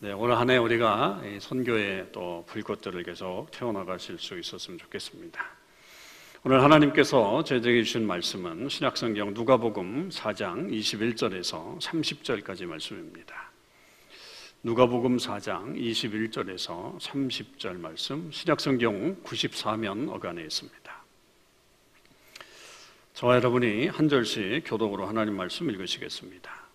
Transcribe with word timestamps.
네, 0.00 0.12
오늘 0.12 0.38
한 0.38 0.48
해 0.48 0.56
우리가 0.58 1.22
선교의 1.40 2.12
또 2.12 2.44
불꽃들을 2.46 3.02
계속 3.02 3.48
태워나가실 3.50 4.16
수 4.20 4.38
있었으면 4.38 4.78
좋겠습니다. 4.78 5.44
오늘 6.44 6.62
하나님께서 6.62 7.42
제정해 7.42 7.82
주신 7.82 8.06
말씀은 8.06 8.68
신약성경 8.68 9.34
누가복음 9.34 10.10
4장 10.10 10.70
21절에서 10.70 11.80
30절까지 11.80 12.66
말씀입니다. 12.66 13.50
누가복음 14.62 15.16
4장 15.16 15.76
21절에서 15.76 16.96
30절 17.00 17.80
말씀 17.80 18.30
신약성경 18.30 19.24
94면 19.24 20.12
어간에 20.12 20.42
있습니다. 20.42 21.02
저와 23.14 23.34
여러분이 23.34 23.88
한 23.88 24.08
절씩 24.08 24.62
교독으로 24.64 25.08
하나님 25.08 25.36
말씀 25.36 25.68
읽으시겠습니다. 25.68 26.67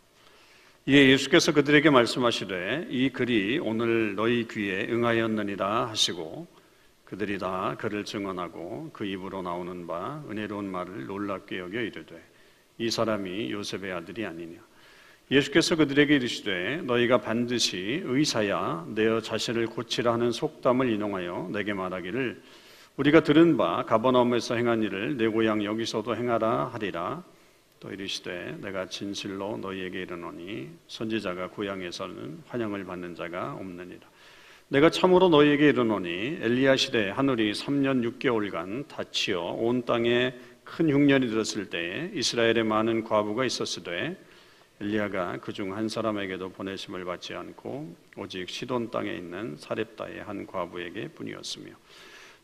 이에 0.85 1.11
예수께서 1.11 1.53
그들에게 1.53 1.89
말씀하시되 1.89 2.87
이 2.89 3.09
글이 3.09 3.59
오늘 3.59 4.15
너희 4.15 4.45
귀에 4.49 4.89
응하였느니라 4.89 5.87
하시고 5.87 6.45
그들이 7.05 7.37
다 7.37 7.77
그를 7.79 8.03
증언하고 8.03 8.89
그 8.91 9.05
입으로 9.05 9.41
나오는 9.41 9.87
바 9.87 10.21
은혜로운 10.29 10.69
말을 10.69 11.05
놀랍게 11.05 11.57
여겨 11.57 11.79
이르되 11.79 12.21
이 12.79 12.89
사람이 12.89 13.49
요셉의 13.53 13.93
아들이 13.93 14.25
아니냐? 14.25 14.59
예수께서 15.31 15.77
그들에게 15.77 16.17
이르시되 16.17 16.81
너희가 16.83 17.19
반드시 17.19 18.01
의사야 18.03 18.85
내어 18.89 19.21
자신을 19.21 19.67
고치라 19.67 20.11
하는 20.11 20.33
속담을 20.33 20.89
인용하여 20.89 21.51
내게 21.53 21.71
말하기를 21.71 22.41
우리가 22.97 23.23
들은 23.23 23.55
바 23.55 23.85
가버나움에서 23.85 24.55
행한 24.55 24.83
일을 24.83 25.15
내 25.15 25.29
고향 25.29 25.63
여기서도 25.63 26.13
행하라 26.13 26.71
하리라 26.73 27.23
또 27.83 27.91
이르시되 27.91 28.57
내가 28.61 28.87
진실로 28.87 29.57
너희에게 29.57 30.03
이르노니 30.03 30.69
선지자가 30.87 31.49
고향에서는 31.49 32.43
환영을 32.47 32.85
받는 32.85 33.13
자가 33.15 33.53
없느니라. 33.55 33.99
내가 34.69 34.89
참으로 34.89 35.27
너희에게 35.27 35.67
이르노니 35.69 36.39
엘리야 36.41 36.77
시대 36.77 37.09
하늘이 37.09 37.51
3년 37.51 38.17
6개월간 38.17 38.87
닫히어 38.87 39.41
온 39.41 39.83
땅에 39.85 40.33
큰 40.63 40.89
흉년이 40.89 41.27
들었을 41.27 41.69
때에 41.69 42.11
이스라엘에 42.13 42.63
많은 42.63 43.03
과부가 43.03 43.43
있었으되 43.43 44.17
엘리야가 44.79 45.39
그 45.41 45.51
중 45.51 45.75
한 45.75 45.89
사람에게도 45.89 46.49
보내심을 46.51 47.03
받지 47.03 47.33
않고 47.33 47.93
오직 48.15 48.49
시돈 48.49 48.91
땅에 48.91 49.13
있는 49.13 49.57
사렙다의 49.57 50.23
한 50.23 50.47
과부에게 50.47 51.09
뿐이었으며 51.09 51.73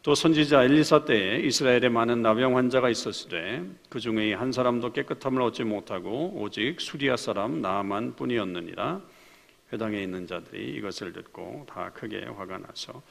또 0.01 0.15
선지자 0.15 0.63
엘리사 0.63 1.03
때에 1.03 1.39
이스라엘에 1.39 1.89
많은 1.89 2.21
나병 2.21 2.55
환자가 2.55 2.89
있었으되 2.89 3.65
그 3.89 3.99
중에 3.99 4.33
한 4.33 4.53
사람도 4.53 4.93
깨끗함을 4.93 5.41
얻지 5.41 5.65
못하고 5.65 6.31
오직 6.37 6.79
수리아 6.79 7.17
사람 7.17 7.61
나만 7.61 8.15
뿐이었느니라. 8.15 9.01
회당에 9.73 10.01
있는 10.01 10.25
자들이 10.25 10.73
이것을 10.77 11.11
듣고 11.11 11.65
다 11.69 11.91
크게 11.93 12.25
화가 12.25 12.59
나서 12.59 13.03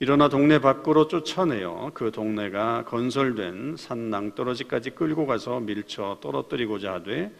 일어나 0.00 0.28
동네 0.28 0.58
밖으로 0.58 1.08
쫓아내어 1.08 1.90
그 1.92 2.10
동네가 2.10 2.84
건설된 2.86 3.76
산 3.76 4.08
낭떠러지까지 4.08 4.90
끌고 4.92 5.26
가서 5.26 5.60
밀쳐 5.60 6.18
떨어뜨리고자 6.22 6.94
하되 6.94 7.30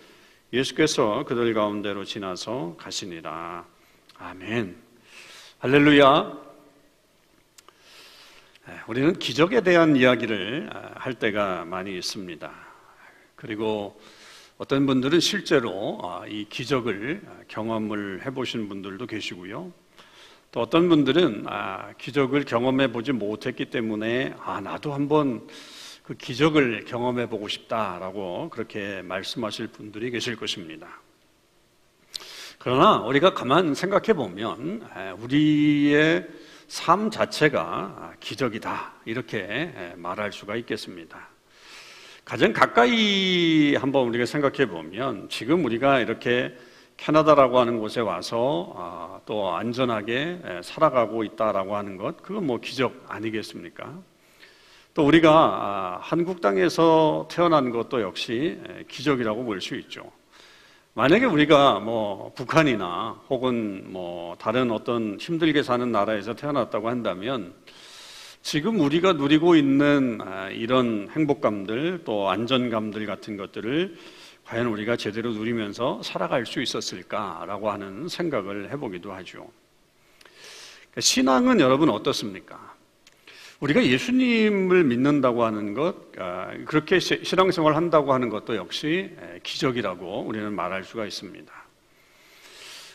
예수께서 0.52 1.24
그들 1.24 1.54
가운데로 1.54 2.04
지나서 2.04 2.76
가시니라. 2.78 3.64
아멘. 4.18 4.76
할렐루야. 5.60 6.32
네, 6.32 6.49
우리는 8.86 9.18
기적에 9.18 9.62
대한 9.62 9.96
이야기를 9.96 10.70
아, 10.72 10.92
할 10.96 11.14
때가 11.14 11.64
많이 11.64 11.96
있습니다. 11.96 12.50
그리고 13.36 14.00
어떤 14.58 14.84
분들은 14.86 15.20
실제로 15.20 15.98
아, 16.02 16.26
이 16.26 16.44
기적을 16.48 17.22
경험을 17.48 18.26
해보신 18.26 18.68
분들도 18.68 19.06
계시고요. 19.06 19.72
또 20.52 20.60
어떤 20.60 20.88
분들은 20.88 21.44
아, 21.46 21.92
기적을 21.96 22.44
경험해 22.44 22.92
보지 22.92 23.12
못했기 23.12 23.66
때문에 23.66 24.34
아, 24.38 24.60
나도 24.60 24.92
한번 24.92 25.46
그 26.02 26.14
기적을 26.14 26.84
경험해 26.84 27.28
보고 27.28 27.48
싶다라고 27.48 28.50
그렇게 28.50 29.00
말씀하실 29.02 29.68
분들이 29.68 30.10
계실 30.10 30.36
것입니다. 30.36 31.00
그러나 32.58 33.00
우리가 33.02 33.32
가만 33.32 33.74
생각해 33.74 34.12
보면 34.12 34.86
우리의 35.20 36.26
삶 36.70 37.10
자체가 37.10 38.12
기적이다. 38.20 38.92
이렇게 39.04 39.92
말할 39.96 40.30
수가 40.30 40.54
있겠습니다. 40.54 41.18
가장 42.24 42.52
가까이 42.52 43.74
한번 43.74 44.06
우리가 44.06 44.24
생각해 44.24 44.66
보면 44.68 45.28
지금 45.28 45.64
우리가 45.64 45.98
이렇게 45.98 46.56
캐나다라고 46.96 47.58
하는 47.58 47.80
곳에 47.80 48.00
와서 48.00 48.72
아, 48.76 49.20
또 49.26 49.52
안전하게 49.52 50.60
살아가고 50.62 51.24
있다라고 51.24 51.74
하는 51.74 51.96
것, 51.96 52.22
그건 52.22 52.46
뭐 52.46 52.60
기적 52.60 53.04
아니겠습니까? 53.08 53.98
또 54.94 55.04
우리가 55.04 55.28
아, 55.32 55.98
한국 56.00 56.40
땅에서 56.40 57.26
태어난 57.32 57.70
것도 57.70 58.00
역시 58.00 58.60
기적이라고 58.86 59.42
볼 59.44 59.60
수 59.60 59.74
있죠. 59.74 60.12
만약에 60.94 61.24
우리가 61.24 61.78
뭐 61.78 62.32
북한이나 62.34 63.20
혹은 63.28 63.92
뭐 63.92 64.36
다른 64.40 64.72
어떤 64.72 65.18
힘들게 65.20 65.62
사는 65.62 65.90
나라에서 65.92 66.34
태어났다고 66.34 66.88
한다면 66.88 67.54
지금 68.42 68.80
우리가 68.80 69.12
누리고 69.12 69.54
있는 69.54 70.18
아, 70.20 70.48
이런 70.48 71.08
행복감들 71.12 72.02
또 72.04 72.28
안전감들 72.28 73.06
같은 73.06 73.36
것들을 73.36 73.96
과연 74.46 74.66
우리가 74.66 74.96
제대로 74.96 75.30
누리면서 75.32 76.02
살아갈 76.02 76.44
수 76.44 76.60
있었을까라고 76.60 77.70
하는 77.70 78.08
생각을 78.08 78.72
해보기도 78.72 79.12
하죠. 79.12 79.48
그러니까 80.80 81.00
신앙은 81.00 81.60
여러분 81.60 81.88
어떻습니까? 81.90 82.74
우리가 83.60 83.84
예수님을 83.84 84.84
믿는다고 84.84 85.44
하는 85.44 85.74
것, 85.74 85.94
아, 86.18 86.50
그렇게 86.64 86.98
신앙생활 86.98 87.76
한다고 87.76 88.14
하는 88.14 88.30
것도 88.30 88.56
역시 88.56 89.10
기적이라고 89.42 90.22
우리는 90.22 90.52
말할 90.54 90.82
수가 90.82 91.04
있습니다. 91.04 91.52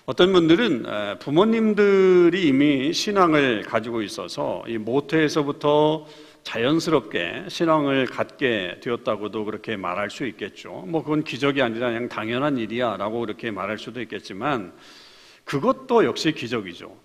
어떤 0.08 0.34
분들은 0.34 1.18
부모님들이 1.20 2.48
이미 2.48 2.94
신앙을 2.94 3.64
가지고 3.64 4.02
있어서 4.02 4.64
이 4.68 4.78
모태에서부터 4.78 6.08
자연스럽게 6.44 7.46
신앙을 7.48 8.06
갖게 8.06 8.80
되었다고도 8.82 9.46
그렇게 9.46 9.78
말할 9.78 10.12
수 10.12 10.28
있겠죠. 10.28 10.84
뭐 10.88 11.04
그건 11.04 11.24
기적이 11.24 11.64
아니라 11.64 11.88
그냥 11.88 12.08
당연한 12.08 12.58
일이야 12.58 12.98
라고 12.98 13.20
그렇게 13.20 13.50
말할 13.50 13.80
수도 13.80 14.00
있겠지만 14.02 14.74
그것도 15.44 16.06
역시 16.06 16.32
기적이죠. 16.32 17.05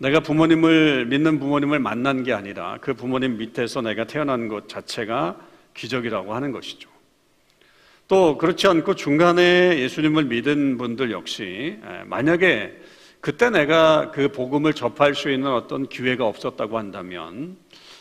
내가 0.00 0.20
부모님을 0.20 1.04
믿는 1.06 1.38
부모님을 1.38 1.78
만난 1.78 2.22
게 2.22 2.32
아니라 2.32 2.78
그 2.80 2.94
부모님 2.94 3.36
밑에서 3.36 3.82
내가 3.82 4.06
태어난 4.06 4.48
것 4.48 4.66
자체가 4.66 5.36
기적이라고 5.74 6.34
하는 6.34 6.52
것이죠. 6.52 6.88
또 8.08 8.38
그렇지 8.38 8.66
않고 8.66 8.94
중간에 8.94 9.78
예수님을 9.78 10.24
믿은 10.24 10.78
분들 10.78 11.10
역시 11.10 11.78
만약에 12.06 12.80
그때 13.20 13.50
내가 13.50 14.10
그 14.10 14.32
복음을 14.32 14.72
접할 14.72 15.14
수 15.14 15.30
있는 15.30 15.52
어떤 15.52 15.86
기회가 15.86 16.26
없었다고 16.26 16.78
한다면 16.78 17.58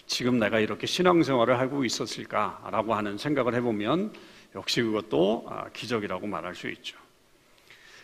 지금 0.07 0.39
내가 0.39 0.61
이렇게 0.61 0.87
신앙생활을 0.87 1.59
하고 1.59 1.83
있었을까라고 1.83 2.93
하는 2.93 3.17
생각을 3.17 3.55
해보면 3.55 4.13
역시 4.55 4.81
그것도 4.81 5.47
아, 5.49 5.65
기적이라고 5.73 6.27
말할 6.27 6.55
수 6.55 6.69
있죠. 6.69 6.97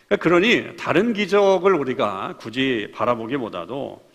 그러니까 0.08 0.22
그러니 0.22 0.76
다른 0.76 1.12
기적을 1.12 1.74
우리가 1.74 2.36
굳이 2.38 2.88
바라보기보다도 2.94 4.06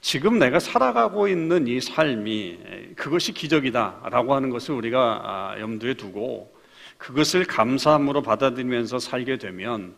지금 0.00 0.38
내가 0.38 0.60
살아가고 0.60 1.28
있는 1.28 1.66
이 1.66 1.80
삶이 1.80 2.58
그것이 2.96 3.32
기적이다라고 3.32 4.34
하는 4.34 4.50
것을 4.50 4.74
우리가 4.74 5.22
아, 5.24 5.60
염두에 5.60 5.94
두고 5.94 6.54
그것을 6.98 7.44
감사함으로 7.44 8.22
받아들이면서 8.22 8.98
살게 8.98 9.38
되면 9.38 9.94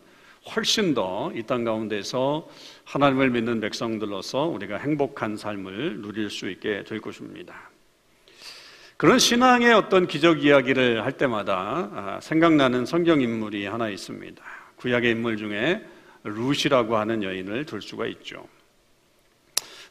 훨씬 0.55 0.95
더 0.95 1.31
이 1.35 1.43
땅 1.43 1.63
가운데서 1.63 2.47
하나님을 2.85 3.29
믿는 3.29 3.59
백성들로서 3.59 4.45
우리가 4.45 4.77
행복한 4.77 5.37
삶을 5.37 6.01
누릴 6.01 6.29
수 6.29 6.49
있게 6.49 6.83
될 6.83 6.99
것입니다. 6.99 7.69
그런 8.97 9.19
신앙의 9.19 9.73
어떤 9.73 10.07
기적 10.07 10.43
이야기를 10.43 11.03
할 11.03 11.11
때마다 11.13 11.89
아, 11.93 12.19
생각나는 12.21 12.85
성경 12.85 13.21
인물이 13.21 13.65
하나 13.65 13.89
있습니다. 13.89 14.60
구약의 14.81 15.11
인물 15.11 15.37
중에 15.37 15.85
룻이라고 16.23 16.97
하는 16.97 17.23
여인을 17.23 17.65
들 17.65 17.81
수가 17.81 18.07
있죠. 18.07 18.47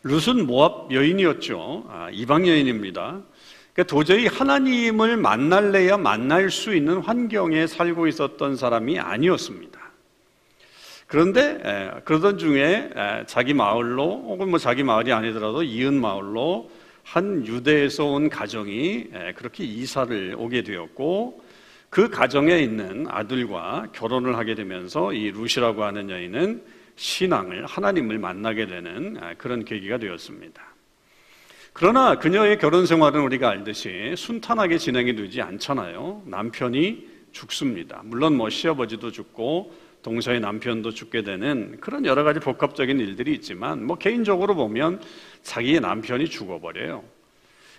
룻은 0.02 0.46
모압 0.46 0.92
여인이었죠. 0.92 1.86
아, 1.88 2.08
이방 2.12 2.46
여인입니다. 2.46 3.20
그러니까 3.72 3.82
도저히 3.84 4.26
하나님을 4.26 5.16
만날래야 5.16 5.96
만날 5.96 6.50
수 6.50 6.74
있는 6.74 6.98
환경에 6.98 7.66
살고 7.66 8.08
있었던 8.08 8.56
사람이 8.56 8.98
아니었습니다. 8.98 9.78
그런데 11.06 11.60
에, 11.64 12.00
그러던 12.04 12.38
중에 12.38 12.90
에, 12.94 13.24
자기 13.26 13.54
마을로 13.54 14.24
혹은 14.26 14.48
뭐 14.48 14.58
자기 14.58 14.82
마을이 14.82 15.12
아니더라도 15.12 15.62
이은 15.62 16.00
마을로 16.00 16.70
한 17.02 17.46
유대에서 17.46 18.06
온 18.06 18.28
가정이 18.28 19.08
에, 19.12 19.32
그렇게 19.34 19.64
이사를 19.64 20.34
오게 20.38 20.62
되었고 20.62 21.42
그 21.90 22.08
가정에 22.08 22.58
있는 22.60 23.06
아들과 23.08 23.88
결혼을 23.92 24.36
하게 24.38 24.54
되면서 24.54 25.12
이 25.12 25.32
루시라고 25.32 25.82
하는 25.82 26.08
여인은 26.08 26.62
신앙을 26.94 27.66
하나님을 27.66 28.18
만나게 28.18 28.66
되는 28.66 29.18
그런 29.38 29.64
계기가 29.64 29.98
되었습니다. 29.98 30.62
그러나 31.72 32.18
그녀의 32.18 32.58
결혼 32.58 32.86
생활은 32.86 33.20
우리가 33.22 33.50
알듯이 33.50 34.14
순탄하게 34.16 34.78
진행이 34.78 35.16
되지 35.16 35.42
않잖아요. 35.42 36.22
남편이 36.26 37.08
죽습니다. 37.32 38.02
물론 38.04 38.36
뭐 38.36 38.50
시아버지도 38.50 39.10
죽고 39.10 39.74
동서의 40.02 40.40
남편도 40.40 40.92
죽게 40.92 41.22
되는 41.22 41.78
그런 41.80 42.06
여러 42.06 42.22
가지 42.22 42.38
복합적인 42.40 43.00
일들이 43.00 43.32
있지만 43.34 43.84
뭐 43.84 43.96
개인적으로 43.98 44.54
보면 44.54 45.00
자기의 45.42 45.80
남편이 45.80 46.26
죽어버려요. 46.26 47.02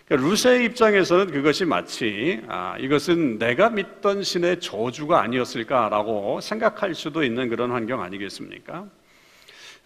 그러니까 0.06 0.30
루세의 0.30 0.66
입장에서는 0.66 1.28
그것이 1.28 1.66
마치 1.66 2.42
아, 2.48 2.76
이것은 2.80 3.40
내가 3.40 3.70
믿던 3.70 4.24
신의 4.24 4.60
저주가 4.60 5.22
아니었을까라고 5.22 6.42
생각할 6.42 6.96
수도 6.96 7.24
있는 7.24 7.50
그런 7.50 7.72
환경 7.72 8.02
아니겠습니까? 8.02 8.88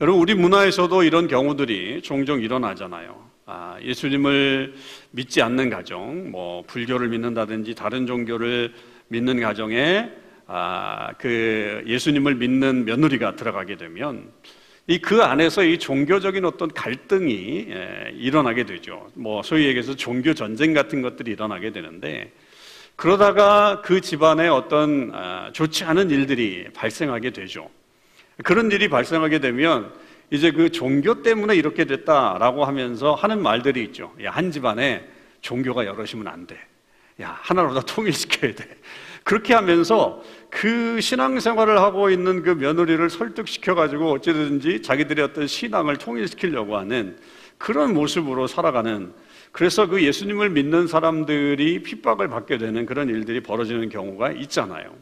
여러분 0.01 0.21
우리 0.21 0.33
문화에서도 0.33 1.03
이런 1.03 1.27
경우들이 1.27 2.01
종종 2.01 2.41
일어나잖아요. 2.41 3.29
아, 3.45 3.77
예수님을 3.81 4.73
믿지 5.11 5.41
않는 5.41 5.69
가정, 5.69 6.31
뭐 6.31 6.63
불교를 6.65 7.09
믿는다든지 7.09 7.75
다른 7.75 8.07
종교를 8.07 8.73
믿는 9.07 9.39
가정에 9.39 10.11
아, 10.47 11.13
그 11.17 11.83
예수님을 11.85 12.35
믿는 12.35 12.85
며느리가 12.85 13.35
들어가게 13.35 13.77
되면 13.77 14.31
이 14.87 14.99
그 14.99 15.23
안에서 15.23 15.63
이 15.63 15.79
종교적인 15.79 16.45
어떤 16.45 16.69
갈등이 16.71 17.67
예, 17.69 18.11
일어나게 18.13 18.65
되죠. 18.65 19.09
뭐 19.15 19.41
소위 19.41 19.65
얘기해서 19.65 19.95
종교 19.95 20.33
전쟁 20.35 20.73
같은 20.73 21.01
것들이 21.01 21.31
일어나게 21.31 21.71
되는데 21.71 22.31
그러다가 22.95 23.81
그 23.83 23.99
집안에 23.99 24.47
어떤 24.47 25.11
아, 25.13 25.49
좋지 25.53 25.83
않은 25.85 26.11
일들이 26.11 26.67
발생하게 26.73 27.31
되죠. 27.31 27.69
그런 28.43 28.71
일이 28.71 28.87
발생하게 28.87 29.39
되면 29.39 29.91
이제 30.29 30.51
그 30.51 30.71
종교 30.71 31.23
때문에 31.23 31.55
이렇게 31.55 31.85
됐다라고 31.85 32.65
하면서 32.65 33.15
하는 33.15 33.41
말들이 33.41 33.83
있죠. 33.85 34.13
야, 34.23 34.31
한 34.31 34.51
집안에 34.51 35.07
종교가 35.41 35.85
여럿이면 35.85 36.27
안 36.27 36.45
돼. 36.45 36.57
야, 37.21 37.37
하나로 37.41 37.73
다 37.73 37.81
통일시켜야 37.81 38.53
돼. 38.53 38.65
그렇게 39.25 39.55
하면서 39.55 40.21
그 40.51 41.01
신앙생활을 41.01 41.79
하고 41.79 42.11
있는 42.11 42.43
그 42.43 42.51
며느리를 42.51 43.09
설득시켜가지고 43.09 44.11
어찌든지 44.11 44.83
자기들의 44.83 45.25
어떤 45.25 45.47
신앙을 45.47 45.97
통일시키려고 45.97 46.77
하는 46.77 47.17
그런 47.57 47.95
모습으로 47.95 48.45
살아가는 48.45 49.13
그래서 49.51 49.87
그 49.87 50.03
예수님을 50.03 50.51
믿는 50.51 50.85
사람들이 50.85 51.81
핍박을 51.81 52.27
받게 52.27 52.59
되는 52.59 52.85
그런 52.85 53.09
일들이 53.09 53.41
벌어지는 53.41 53.89
경우가 53.89 54.31
있잖아요. 54.33 54.95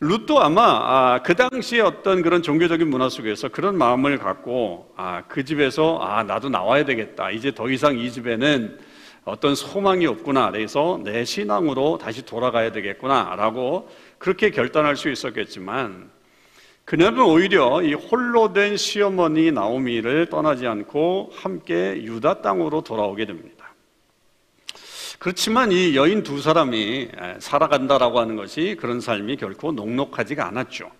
룻도 0.00 0.40
아마 0.40 0.62
아, 0.62 1.22
그 1.22 1.36
당시에 1.36 1.82
어떤 1.82 2.22
그런 2.22 2.42
종교적인 2.42 2.88
문화 2.88 3.08
속에서 3.08 3.50
그런 3.50 3.78
마음을 3.78 4.18
갖고 4.18 4.92
아, 4.96 5.22
그 5.28 5.44
집에서 5.44 5.98
아 5.98 6.24
나도 6.24 6.48
나와야 6.48 6.84
되겠다. 6.84 7.30
이제 7.30 7.54
더 7.54 7.70
이상 7.70 7.96
이 7.98 8.10
집에는 8.10 8.78
어떤 9.24 9.54
소망이 9.54 10.06
없구나. 10.06 10.50
그래서 10.50 11.00
내 11.04 11.24
신앙으로 11.24 11.98
다시 11.98 12.24
돌아가야 12.24 12.72
되겠구나. 12.72 13.34
라고 13.36 13.88
그렇게 14.18 14.50
결단할 14.50 14.96
수 14.96 15.10
있었겠지만, 15.10 16.10
그녀는 16.84 17.22
오히려 17.22 17.82
이 17.82 17.94
홀로 17.94 18.52
된 18.52 18.76
시어머니 18.76 19.52
나오미를 19.52 20.28
떠나지 20.30 20.66
않고 20.66 21.30
함께 21.34 22.02
유다 22.02 22.42
땅으로 22.42 22.80
돌아오게 22.80 23.26
됩니다. 23.26 23.74
그렇지만 25.20 25.70
이 25.70 25.94
여인 25.94 26.22
두 26.22 26.40
사람이 26.40 27.08
살아간다라고 27.38 28.18
하는 28.18 28.36
것이 28.36 28.76
그런 28.80 29.00
삶이 29.00 29.36
결코 29.36 29.70
녹록하지가 29.70 30.48
않았죠. 30.48 30.90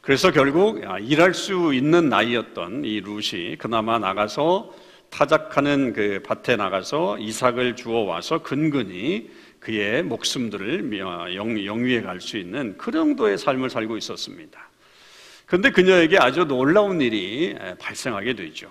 그래서 0.00 0.32
결국 0.32 0.82
일할 1.02 1.34
수 1.34 1.72
있는 1.74 2.08
나이였던 2.08 2.84
이 2.84 3.02
룻이 3.02 3.56
그나마 3.58 3.98
나가서 3.98 4.72
타작하는 5.12 5.92
그 5.92 6.20
밭에 6.24 6.56
나가서 6.56 7.18
이삭을 7.18 7.76
주워 7.76 8.04
와서 8.04 8.42
근근히 8.42 9.30
그의 9.60 10.02
목숨들을 10.02 10.90
영위해 11.36 12.00
갈 12.00 12.20
수 12.20 12.38
있는 12.38 12.76
그 12.78 12.90
정도의 12.90 13.38
삶을 13.38 13.70
살고 13.70 13.96
있었습니다. 13.98 14.70
그런데 15.46 15.70
그녀에게 15.70 16.16
아주 16.18 16.44
놀라운 16.44 17.00
일이 17.00 17.54
발생하게 17.78 18.34
되죠. 18.34 18.70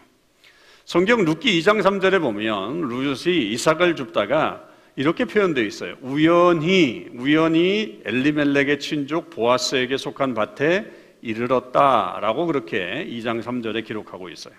성경 0.83 1.23
룻기 1.23 1.61
2장 1.61 1.81
3절에 1.81 2.19
보면 2.19 2.81
룻이 2.89 3.51
이삭을 3.51 3.95
줍다가 3.95 4.67
이렇게 4.95 5.25
표현되어 5.25 5.63
있어요. 5.63 5.95
우연히 6.01 7.07
우연히 7.13 8.01
엘리멜렉의 8.03 8.79
친족 8.79 9.29
보아스에게 9.29 9.95
속한 9.95 10.33
밭에 10.33 10.91
이르렀다라고 11.21 12.47
그렇게 12.47 13.07
2장 13.09 13.43
3절에 13.43 13.85
기록하고 13.85 14.27
있어요. 14.29 14.55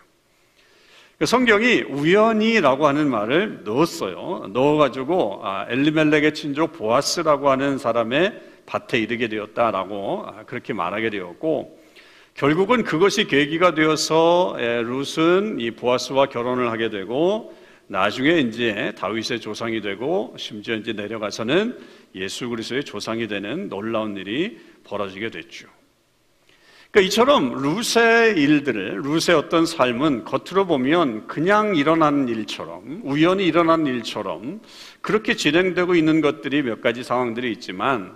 그 1.23 1.27
성경이 1.27 1.83
우연히라고 1.83 2.85
하는 2.85 3.09
말을 3.09 3.61
넣었어요. 3.63 4.51
넣어가지고 4.53 5.43
아, 5.45 5.67
엘리멜렉의 5.69 6.35
친족 6.35 6.73
보아스라고 6.73 7.49
하는 7.49 7.79
사람의 7.79 8.41
밭에 8.67 8.99
이르게 8.99 9.29
되었다라고 9.29 10.25
아, 10.27 10.43
그렇게 10.47 10.73
말하게 10.73 11.11
되었고 11.11 11.79
결국은 12.35 12.83
그것이 12.83 13.29
계기가 13.29 13.73
되어서 13.73 14.57
룻은 14.59 15.61
이 15.61 15.71
보아스와 15.71 16.27
결혼을 16.27 16.73
하게 16.73 16.91
되고 16.91 17.55
나중에 17.87 18.41
이제 18.41 18.93
다윗의 18.99 19.39
조상이 19.39 19.81
되고 19.81 20.35
심지어 20.37 20.75
이제 20.75 20.93
내려가서는 20.93 21.79
예수 22.17 22.49
그리스도의 22.49 22.83
조상이 22.83 23.29
되는 23.29 23.69
놀라운 23.69 24.17
일이 24.17 24.59
벌어지게 24.83 25.31
됐죠. 25.31 25.69
그러니까 26.93 27.09
이처럼 27.09 27.55
루세 27.63 28.35
일들을 28.37 29.01
루세 29.03 29.33
어떤 29.33 29.65
삶은 29.65 30.25
겉으로 30.25 30.67
보면 30.67 31.27
그냥 31.27 31.75
일어난 31.75 32.29
일처럼 32.29 33.01
우연히 33.03 33.47
일어난 33.47 33.87
일처럼 33.87 34.61
그렇게 35.01 35.35
진행되고 35.35 35.95
있는 35.95 36.21
것들이 36.21 36.61
몇 36.61 36.83
가지 36.83 37.03
상황들이 37.03 37.51
있지만 37.53 38.15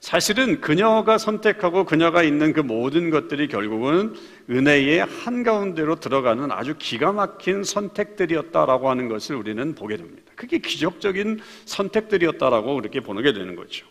사실은 0.00 0.62
그녀가 0.62 1.18
선택하고 1.18 1.84
그녀가 1.84 2.22
있는 2.22 2.54
그 2.54 2.60
모든 2.60 3.10
것들이 3.10 3.46
결국은 3.46 4.14
은혜의 4.48 5.04
한가운데로 5.04 5.96
들어가는 5.96 6.50
아주 6.50 6.76
기가 6.78 7.12
막힌 7.12 7.62
선택들이었다라고 7.62 8.88
하는 8.88 9.08
것을 9.08 9.36
우리는 9.36 9.74
보게 9.74 9.98
됩니다. 9.98 10.32
그게 10.34 10.58
기적적인 10.58 11.40
선택들이었다라고 11.66 12.76
그렇게 12.76 13.00
보게 13.00 13.34
되는 13.34 13.54
거죠. 13.54 13.86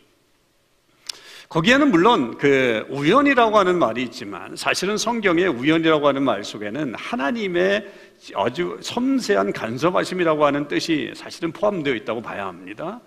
거기에는 1.54 1.92
물론 1.92 2.36
그 2.40 2.84
우연이라고 2.90 3.60
하는 3.60 3.78
말이 3.78 4.02
있지만 4.02 4.56
사실은 4.56 4.98
성경의 4.98 5.50
우연이라고 5.50 6.08
하는 6.08 6.24
말 6.24 6.44
속에는 6.44 6.96
하나님의 6.96 7.92
아주 8.34 8.80
섬세한 8.82 9.54
간섭하심이라고 9.54 10.46
하는 10.46 10.68
뜻이 10.68 11.14
사실은 11.16 11.52
포함되어 11.52 11.94
있다고 11.94 12.24
봐야 12.24 12.48
합니다. 12.48 13.02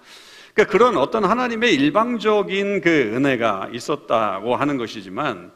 그러니까 0.55 0.71
그런 0.71 0.97
어떤 0.97 1.25
하나님의 1.25 1.75
일방적인 1.75 2.83
그 2.83 2.89
은혜가 3.17 3.71
있었다고 3.73 4.55
하는 4.55 4.77
것이지만 4.77 5.51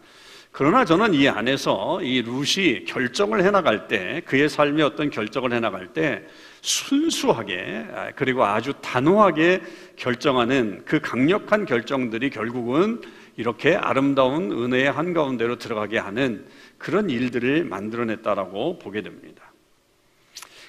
그러나 0.52 0.84
저는 0.84 1.14
이 1.14 1.28
안에서 1.28 2.02
이 2.02 2.22
룻이 2.22 2.84
결정을 2.86 3.44
해나갈 3.44 3.86
때 3.86 4.20
그의 4.24 4.48
삶의 4.48 4.84
어떤 4.84 5.10
결정을 5.10 5.52
해나갈 5.52 5.92
때 5.92 6.24
순수하게 6.60 7.86
그리고 8.16 8.44
아주 8.44 8.72
단호하게 8.82 9.62
결정하는 10.00 10.82
그 10.86 10.98
강력한 10.98 11.66
결정들이 11.66 12.30
결국은 12.30 13.02
이렇게 13.36 13.76
아름다운 13.76 14.50
은혜의 14.50 14.90
한가운데로 14.90 15.56
들어가게 15.56 15.98
하는 15.98 16.46
그런 16.78 17.10
일들을 17.10 17.64
만들어냈다라고 17.64 18.78
보게 18.78 19.02
됩니다. 19.02 19.52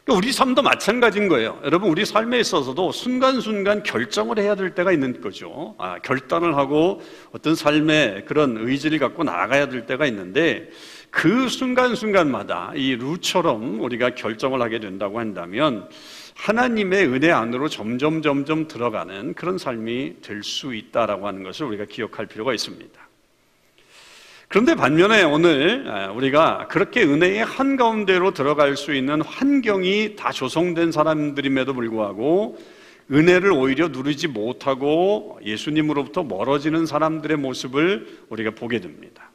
그러니까 0.04 0.18
우리 0.18 0.34
삶도 0.34 0.64
마찬가지인 0.64 1.28
거예요. 1.30 1.60
여러분, 1.64 1.90
우리 1.90 2.06
삶에 2.06 2.40
있어서도 2.40 2.92
순간순간 2.92 3.84
결정을 3.84 4.40
해야 4.40 4.56
될 4.56 4.76
때가 4.76 4.92
있는 4.92 5.22
거죠. 5.22 5.76
아, 5.78 6.00
결단을 6.00 6.58
하고 6.58 7.02
어떤 7.32 7.56
삶의 7.56 8.26
그런 8.26 8.58
의지를 8.58 9.00
갖고 9.00 9.24
나아가야 9.24 9.70
될 9.70 9.86
때가 9.86 10.08
있는데 10.08 10.70
그 11.10 11.48
순간순간마다 11.48 12.74
이 12.76 12.96
루처럼 12.96 13.80
우리가 13.80 14.16
결정을 14.16 14.62
하게 14.62 14.80
된다고 14.80 15.20
한다면 15.20 15.88
하나님의 16.42 17.06
은혜 17.06 17.30
안으로 17.30 17.70
점점 17.70 18.24
점점 18.24 18.68
들어가는 18.68 19.36
그런 19.36 19.60
삶이 19.60 20.22
될 20.24 20.42
수 20.44 20.74
있다라고 20.74 21.28
하는 21.28 21.44
것을 21.44 21.68
우리가 21.68 21.86
기억할 21.86 22.26
필요가 22.26 22.52
있습니다. 22.52 23.00
그런데 24.48 24.74
반면에 24.74 25.22
오늘 25.22 25.86
우리가 26.16 26.68
그렇게 26.68 27.04
은혜의 27.04 27.46
한가운데로 27.46 28.32
들어갈 28.34 28.76
수 28.76 28.96
있는 28.96 29.22
환경이 29.22 30.16
다 30.16 30.32
조성된 30.32 30.92
사람들임에도 30.92 31.76
불구하고 31.76 32.58
은혜를 33.12 33.52
오히려 33.52 33.90
누리지 33.90 34.28
못하고 34.28 35.40
예수님으로부터 35.46 36.24
멀어지는 36.24 36.88
사람들의 36.88 37.38
모습을 37.38 38.26
우리가 38.30 38.52
보게 38.52 38.80
됩니다. 38.80 39.31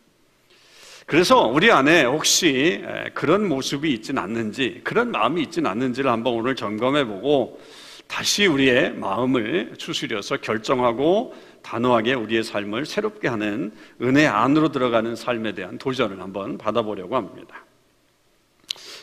그래서 1.07 1.47
우리 1.47 1.71
안에 1.71 2.05
혹시 2.05 2.85
그런 3.15 3.49
모습이 3.49 3.93
있지는 3.93 4.21
않는지, 4.21 4.81
그런 4.83 5.13
마음이 5.13 5.41
있지는 5.43 5.71
않는지를 5.71 6.11
한번 6.11 6.35
오늘 6.35 6.57
점검해 6.57 7.05
보고 7.05 7.61
다시 8.09 8.47
우리의 8.47 8.95
마음을 8.95 9.75
추스려서 9.79 10.39
결정하고 10.39 11.35
단호하게 11.63 12.15
우리의 12.15 12.43
삶을 12.43 12.87
새롭게 12.87 13.29
하는 13.29 13.73
은혜 14.03 14.27
안으로 14.27 14.73
들어가는 14.73 15.15
삶에 15.15 15.53
대한 15.53 15.79
도전을 15.79 16.21
한번 16.21 16.59
받아보려고 16.59 17.15
합니다. 17.15 17.65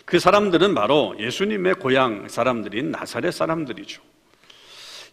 그 0.04 0.20
사람들은 0.20 0.76
바로 0.76 1.16
예수님의 1.20 1.76
고향 1.76 2.28
사람들인 2.28 2.92
나사렛 2.92 3.34
사람들이죠. 3.34 4.02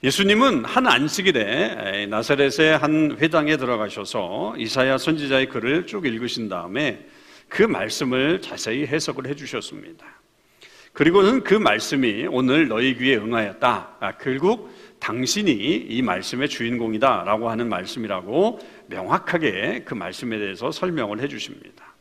예수님은 0.02 0.64
한 0.64 0.87
안식일에 0.87 2.07
나사렛의 2.07 2.78
한 2.78 3.19
회당에 3.21 3.59
들어가셔서 3.59 4.54
이사야 4.57 4.97
선지자의 4.97 5.50
글을 5.50 5.87
쭉 5.87 6.07
읽으신 6.07 6.49
다음에 6.49 7.07
그 7.49 7.62
말씀을 7.64 8.40
자세히 8.40 8.87
해석을 8.87 9.26
해 9.26 9.35
주셨습니다. 9.35 10.07
그리고는 10.95 11.45
그 11.45 11.52
말씀이 11.52 12.26
오늘 12.30 12.69
너희 12.69 12.97
귀에 12.97 13.16
응하였다. 13.16 13.97
아, 14.00 14.12
결국 14.12 14.75
당신이 15.00 15.52
이 15.52 16.00
말씀의 16.00 16.49
주인공이다. 16.49 17.25
라고 17.25 17.50
하는 17.50 17.69
말씀이라고 17.69 18.59
명확하게 18.87 19.83
그 19.85 19.92
말씀에 19.92 20.38
대해서 20.38 20.71
설명을 20.71 21.21
해 21.21 21.28
주십니다. 21.28 21.95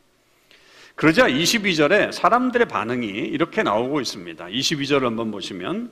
그러자 0.94 1.28
22절에 1.28 2.12
사람들의 2.12 2.66
반응이 2.66 3.06
이렇게 3.06 3.62
나오고 3.62 4.00
있습니다. 4.00 4.46
22절을 4.46 5.02
한번 5.02 5.30
보시면 5.30 5.90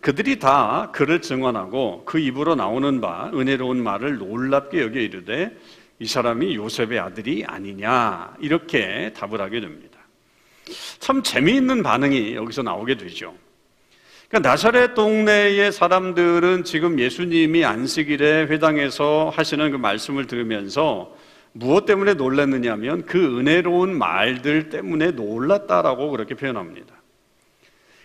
그들이 0.00 0.38
다 0.38 0.90
그를 0.92 1.20
증언하고 1.20 2.04
그 2.06 2.18
입으로 2.18 2.54
나오는 2.54 3.00
바 3.00 3.30
은혜로운 3.34 3.82
말을 3.82 4.18
놀랍게 4.18 4.80
여겨 4.80 4.98
이르되 4.98 5.56
이 5.98 6.06
사람이 6.06 6.56
요셉의 6.56 6.98
아들이 6.98 7.44
아니냐 7.46 8.36
이렇게 8.40 9.12
답을 9.14 9.40
하게 9.40 9.60
됩니다. 9.60 9.98
참 10.98 11.22
재미있는 11.22 11.82
반응이 11.82 12.34
여기서 12.34 12.62
나오게 12.62 12.96
되죠. 12.96 13.34
그러니까 14.28 14.48
나사렛 14.48 14.94
동네의 14.94 15.72
사람들은 15.72 16.64
지금 16.64 16.98
예수님이 16.98 17.64
안식일에 17.64 18.44
회당에서 18.44 19.30
하시는 19.34 19.70
그 19.70 19.76
말씀을 19.76 20.26
들으면서 20.26 21.14
무엇 21.52 21.84
때문에 21.84 22.14
놀랐느냐면 22.14 23.04
그 23.06 23.38
은혜로운 23.38 23.98
말들 23.98 24.68
때문에 24.68 25.10
놀랐다라고 25.10 26.10
그렇게 26.10 26.36
표현합니다. 26.36 26.99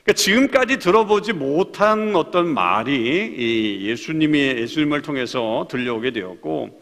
그러니까 0.06 0.14
지금까지 0.14 0.78
들어보지 0.78 1.34
못한 1.34 2.16
어떤 2.16 2.54
말이 2.54 3.82
예수님이 3.88 4.40
예수님을 4.40 5.02
통해서 5.02 5.68
들려오게 5.68 6.12
되었고 6.12 6.80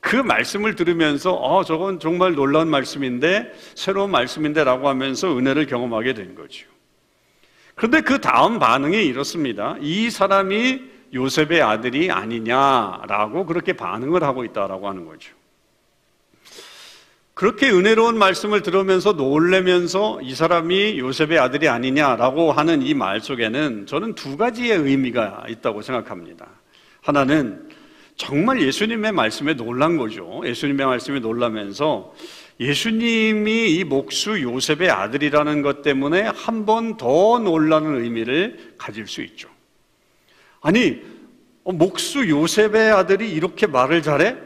그 0.00 0.16
말씀을 0.16 0.74
들으면서 0.74 1.32
어 1.32 1.64
저건 1.64 1.98
정말 1.98 2.34
놀라운 2.34 2.68
말씀인데 2.68 3.50
새로운 3.74 4.10
말씀인데라고 4.10 4.90
하면서 4.90 5.36
은혜를 5.38 5.66
경험하게 5.66 6.12
된 6.12 6.34
거죠. 6.34 6.66
그런데 7.74 8.02
그 8.02 8.20
다음 8.20 8.58
반응이 8.58 9.06
이렇습니다. 9.06 9.76
이 9.80 10.10
사람이 10.10 10.82
요셉의 11.14 11.62
아들이 11.62 12.10
아니냐라고 12.10 13.46
그렇게 13.46 13.72
반응을 13.72 14.22
하고 14.22 14.44
있다라고 14.44 14.86
하는 14.86 15.06
거죠. 15.06 15.32
그렇게 17.36 17.68
은혜로운 17.70 18.16
말씀을 18.16 18.62
들으면서 18.62 19.12
놀래면서 19.12 20.20
이 20.22 20.34
사람이 20.34 20.98
요셉의 20.98 21.38
아들이 21.38 21.68
아니냐라고 21.68 22.50
하는 22.52 22.80
이 22.80 22.94
말 22.94 23.20
속에는 23.20 23.84
저는 23.84 24.14
두 24.14 24.38
가지의 24.38 24.78
의미가 24.78 25.44
있다고 25.50 25.82
생각합니다. 25.82 26.48
하나는 27.02 27.68
정말 28.16 28.62
예수님의 28.62 29.12
말씀에 29.12 29.52
놀란 29.52 29.98
거죠. 29.98 30.40
예수님의 30.46 30.86
말씀에 30.86 31.20
놀라면서 31.20 32.14
예수님이 32.58 33.70
이 33.72 33.84
목수 33.84 34.40
요셉의 34.40 34.88
아들이라는 34.90 35.60
것 35.60 35.82
때문에 35.82 36.22
한 36.22 36.64
번 36.64 36.96
더 36.96 37.38
놀라는 37.38 38.02
의미를 38.02 38.72
가질 38.78 39.06
수 39.06 39.20
있죠. 39.20 39.50
아니, 40.62 41.02
어, 41.64 41.72
목수 41.72 42.26
요셉의 42.26 42.92
아들이 42.92 43.30
이렇게 43.30 43.66
말을 43.66 44.00
잘해? 44.00 44.36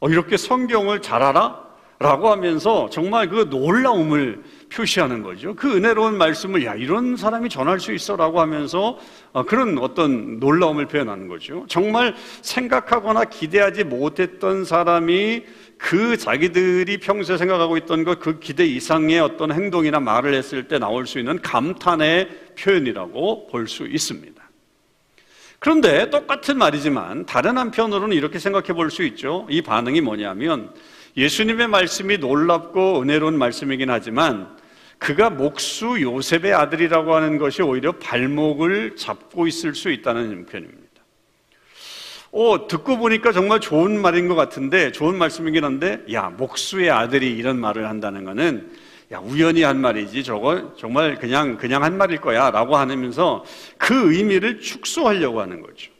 어, 0.00 0.08
이렇게 0.10 0.36
성경을 0.36 1.00
잘 1.00 1.22
알아? 1.22 1.64
라고 1.98 2.30
하면서 2.30 2.90
정말 2.90 3.28
그 3.28 3.46
놀라움을 3.48 4.42
표시하는 4.70 5.22
거죠. 5.22 5.54
그 5.54 5.76
은혜로운 5.76 6.18
말씀을 6.18 6.64
야 6.66 6.74
이런 6.74 7.16
사람이 7.16 7.48
전할 7.48 7.80
수 7.80 7.92
있어 7.94 8.16
라고 8.16 8.40
하면서 8.40 8.98
어, 9.32 9.44
그런 9.44 9.78
어떤 9.78 10.38
놀라움을 10.38 10.86
표현하는 10.86 11.26
거죠. 11.26 11.64
정말 11.68 12.14
생각하거나 12.42 13.24
기대하지 13.24 13.84
못했던 13.84 14.64
사람이 14.64 15.44
그 15.78 16.16
자기들이 16.16 16.98
평소에 16.98 17.38
생각하고 17.38 17.76
있던 17.78 18.04
것 18.04 18.18
그 18.18 18.40
기대 18.40 18.66
이상의 18.66 19.20
어떤 19.20 19.52
행동이나 19.52 20.00
말을 20.00 20.34
했을 20.34 20.68
때 20.68 20.78
나올 20.78 21.06
수 21.06 21.18
있는 21.18 21.40
감탄의 21.40 22.28
표현이라고 22.58 23.46
볼 23.48 23.68
수 23.68 23.86
있습니다. 23.86 24.42
그런데 25.58 26.10
똑같은 26.10 26.58
말이지만 26.58 27.24
다른 27.26 27.56
한편으로는 27.56 28.14
이렇게 28.16 28.38
생각해 28.38 28.68
볼 28.74 28.90
수 28.90 29.02
있죠. 29.04 29.46
이 29.48 29.62
반응이 29.62 30.02
뭐냐면 30.02 30.72
예수님의 31.16 31.68
말씀이 31.68 32.18
놀랍고 32.18 33.00
은혜로운 33.00 33.38
말씀이긴 33.38 33.90
하지만 33.90 34.54
그가 34.98 35.30
목수 35.30 36.00
요셉의 36.00 36.52
아들이라고 36.52 37.14
하는 37.14 37.38
것이 37.38 37.62
오히려 37.62 37.92
발목을 37.92 38.96
잡고 38.96 39.46
있을 39.46 39.74
수 39.74 39.90
있다는 39.90 40.46
표현입니다. 40.46 40.86
어, 42.32 42.68
듣고 42.68 42.98
보니까 42.98 43.32
정말 43.32 43.60
좋은 43.60 44.00
말인 44.00 44.28
것 44.28 44.34
같은데, 44.34 44.92
좋은 44.92 45.16
말씀이긴 45.16 45.64
한데, 45.64 46.02
야, 46.12 46.28
목수의 46.36 46.90
아들이 46.90 47.34
이런 47.34 47.58
말을 47.58 47.88
한다는 47.88 48.24
것은, 48.24 48.70
야, 49.12 49.18
우연히 49.20 49.62
한 49.62 49.80
말이지, 49.80 50.24
저거 50.24 50.74
정말 50.76 51.18
그냥, 51.18 51.56
그냥 51.56 51.82
한 51.82 51.96
말일 51.96 52.20
거야, 52.20 52.50
라고 52.50 52.76
하면서 52.76 53.44
그 53.78 54.12
의미를 54.12 54.60
축소하려고 54.60 55.40
하는 55.40 55.62
거죠. 55.62 55.95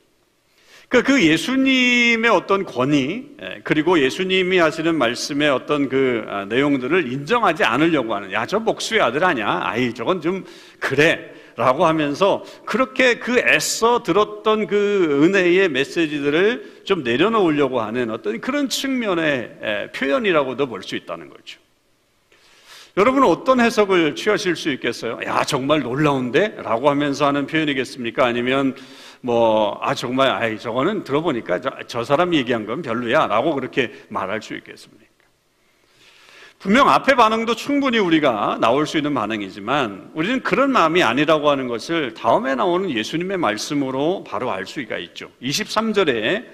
그러니까 0.89 1.13
그 1.13 1.23
예수님의 1.25 2.31
어떤 2.31 2.65
권위 2.65 3.27
예, 3.43 3.61
그리고 3.65 3.99
예수님이 3.99 4.59
하시는 4.59 4.95
말씀의 4.95 5.51
어떤 5.51 5.89
그 5.89 6.25
아, 6.29 6.45
내용들을 6.45 7.13
인정하지 7.13 7.65
않으려고 7.65 8.15
하는 8.15 8.33
야 8.33 8.47
저 8.47 8.61
목수의 8.61 9.01
아들 9.01 9.25
아니야 9.25 9.63
아이 9.65 9.93
저건 9.93 10.21
좀 10.21 10.45
그래 10.79 11.33
라고 11.57 11.87
하면서 11.87 12.45
그렇게 12.67 13.19
그 13.19 13.39
애써 13.39 14.03
들었던 14.03 14.67
그 14.67 15.25
은혜의 15.25 15.71
메시지들을 15.71 16.83
좀 16.85 17.03
내려놓으려고 17.03 17.81
하는 17.81 18.11
어떤 18.11 18.41
그런 18.41 18.69
측면의 18.69 19.59
예, 19.63 19.91
표현이라고도 19.93 20.67
볼 20.69 20.83
수 20.83 20.95
있다는 20.95 21.31
거죠. 21.31 21.59
여러분은 22.99 23.29
어떤 23.29 23.61
해석을 23.61 24.15
취하실 24.15 24.57
수 24.57 24.71
있겠어요? 24.71 25.19
야, 25.27 25.45
정말 25.45 25.81
놀라운데? 25.81 26.57
라고 26.63 26.89
하면서 26.89 27.27
하는 27.27 27.47
표현이겠습니까? 27.47 28.25
아니면 28.25 28.75
뭐, 29.27 29.77
아, 29.83 29.93
정말, 29.93 30.31
아이, 30.31 30.57
저거는 30.57 31.03
들어보니까 31.03 31.61
저, 31.61 31.71
저 31.89 32.05
사람이 32.05 32.37
얘기한 32.37 32.65
건 32.65 32.81
별로야. 32.81 33.27
라고 33.27 33.57
그렇게 33.57 33.93
말할 34.09 34.41
수 34.41 34.55
있겠습니까? 34.55 35.05
분명 36.61 36.89
앞에 36.89 37.17
반응도 37.17 37.57
충분히 37.57 37.99
우리가 37.99 38.59
나올 38.61 38.87
수 38.87 38.99
있는 38.99 39.13
반응이지만 39.15 40.13
우리는 40.15 40.43
그런 40.45 40.71
마음이 40.71 41.03
아니라고 41.03 41.51
하는 41.51 41.67
것을 41.67 42.15
다음에 42.15 42.55
나오는 42.55 42.89
예수님의 42.89 43.37
말씀으로 43.39 44.23
바로 44.23 44.53
알 44.53 44.65
수가 44.65 44.97
있죠. 44.99 45.29
23절에 45.43 46.45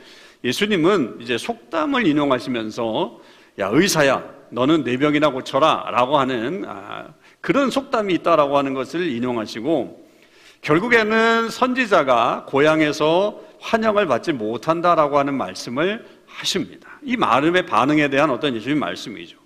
예수님은 0.43 1.19
이제 1.21 1.37
속담을 1.37 2.07
인용하시면서 2.07 3.21
야, 3.59 3.69
의사야, 3.71 4.25
너는 4.49 4.83
내 4.83 4.97
병이나 4.97 5.29
고쳐라. 5.29 5.91
라고 5.93 6.19
하는 6.19 6.65
아, 6.67 7.09
그런 7.43 7.69
속담이 7.69 8.15
있다라고 8.15 8.57
하는 8.57 8.73
것을 8.73 9.07
인용하시고 9.09 10.02
결국에는 10.63 11.51
선지자가 11.51 12.47
고향에서 12.49 13.41
환영을 13.61 14.07
받지 14.07 14.33
못한다라고 14.33 15.19
하는 15.19 15.35
말씀을 15.35 16.05
하십니다. 16.27 16.89
이 17.03 17.17
말음의 17.17 17.67
반응에 17.67 18.09
대한 18.09 18.31
어떤 18.31 18.55
예수님 18.55 18.79
말씀이죠. 18.79 19.37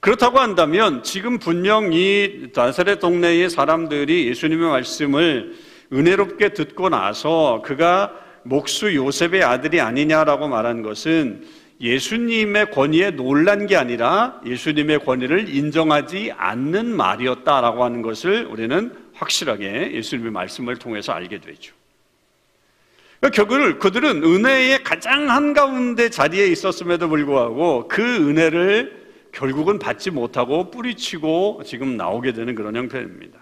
그렇다고 0.00 0.40
한다면 0.40 1.02
지금 1.02 1.38
분명 1.38 1.92
이 1.92 2.48
나사렛 2.54 2.98
동네의 2.98 3.50
사람들이 3.50 4.26
예수님의 4.28 4.68
말씀을 4.68 5.54
은혜롭게 5.92 6.54
듣고 6.54 6.88
나서 6.88 7.62
그가 7.64 8.12
목수 8.42 8.94
요셉의 8.94 9.44
아들이 9.44 9.80
아니냐라고 9.80 10.48
말한 10.48 10.82
것은 10.82 11.46
예수님의 11.80 12.70
권위에 12.70 13.10
놀란 13.12 13.66
게 13.66 13.76
아니라 13.76 14.40
예수님의 14.46 15.04
권위를 15.04 15.54
인정하지 15.54 16.32
않는 16.36 16.96
말이었다라고 16.96 17.84
하는 17.84 18.02
것을 18.02 18.46
우리는 18.46 19.01
확실하게 19.22 19.92
예수님의 19.94 20.32
말씀을 20.32 20.76
통해서 20.76 21.12
알게 21.12 21.40
되죠. 21.40 21.74
결국 23.32 23.78
그들은 23.78 24.24
은혜의 24.24 24.82
가장 24.82 25.30
한가운데 25.30 26.10
자리에 26.10 26.48
있었음에도 26.48 27.08
불구하고 27.08 27.86
그 27.86 28.02
은혜를 28.02 29.00
결국은 29.30 29.78
받지 29.78 30.10
못하고 30.10 30.70
뿌리치고 30.70 31.62
지금 31.64 31.96
나오게 31.96 32.32
되는 32.32 32.54
그런 32.54 32.74
형편입니다. 32.74 33.38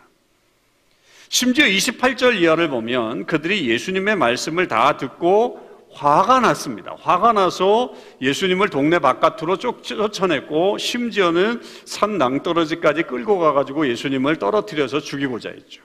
심지어 1.30 1.64
28절 1.64 2.40
이하를 2.40 2.68
보면 2.68 3.24
그들이 3.24 3.68
예수님의 3.70 4.16
말씀을 4.16 4.68
다 4.68 4.96
듣고 4.98 5.69
화가 5.92 6.40
났습니다. 6.40 6.96
화가 6.98 7.32
나서 7.32 7.92
예수님을 8.20 8.68
동네 8.68 8.98
바깥으로 8.98 9.56
쫓아냈고 9.56 10.78
심지어는 10.78 11.60
산 11.84 12.18
낭떠러지까지 12.18 13.04
끌고 13.04 13.38
가가지고 13.38 13.88
예수님을 13.88 14.36
떨어뜨려서 14.36 15.00
죽이고자 15.00 15.50
했죠. 15.50 15.82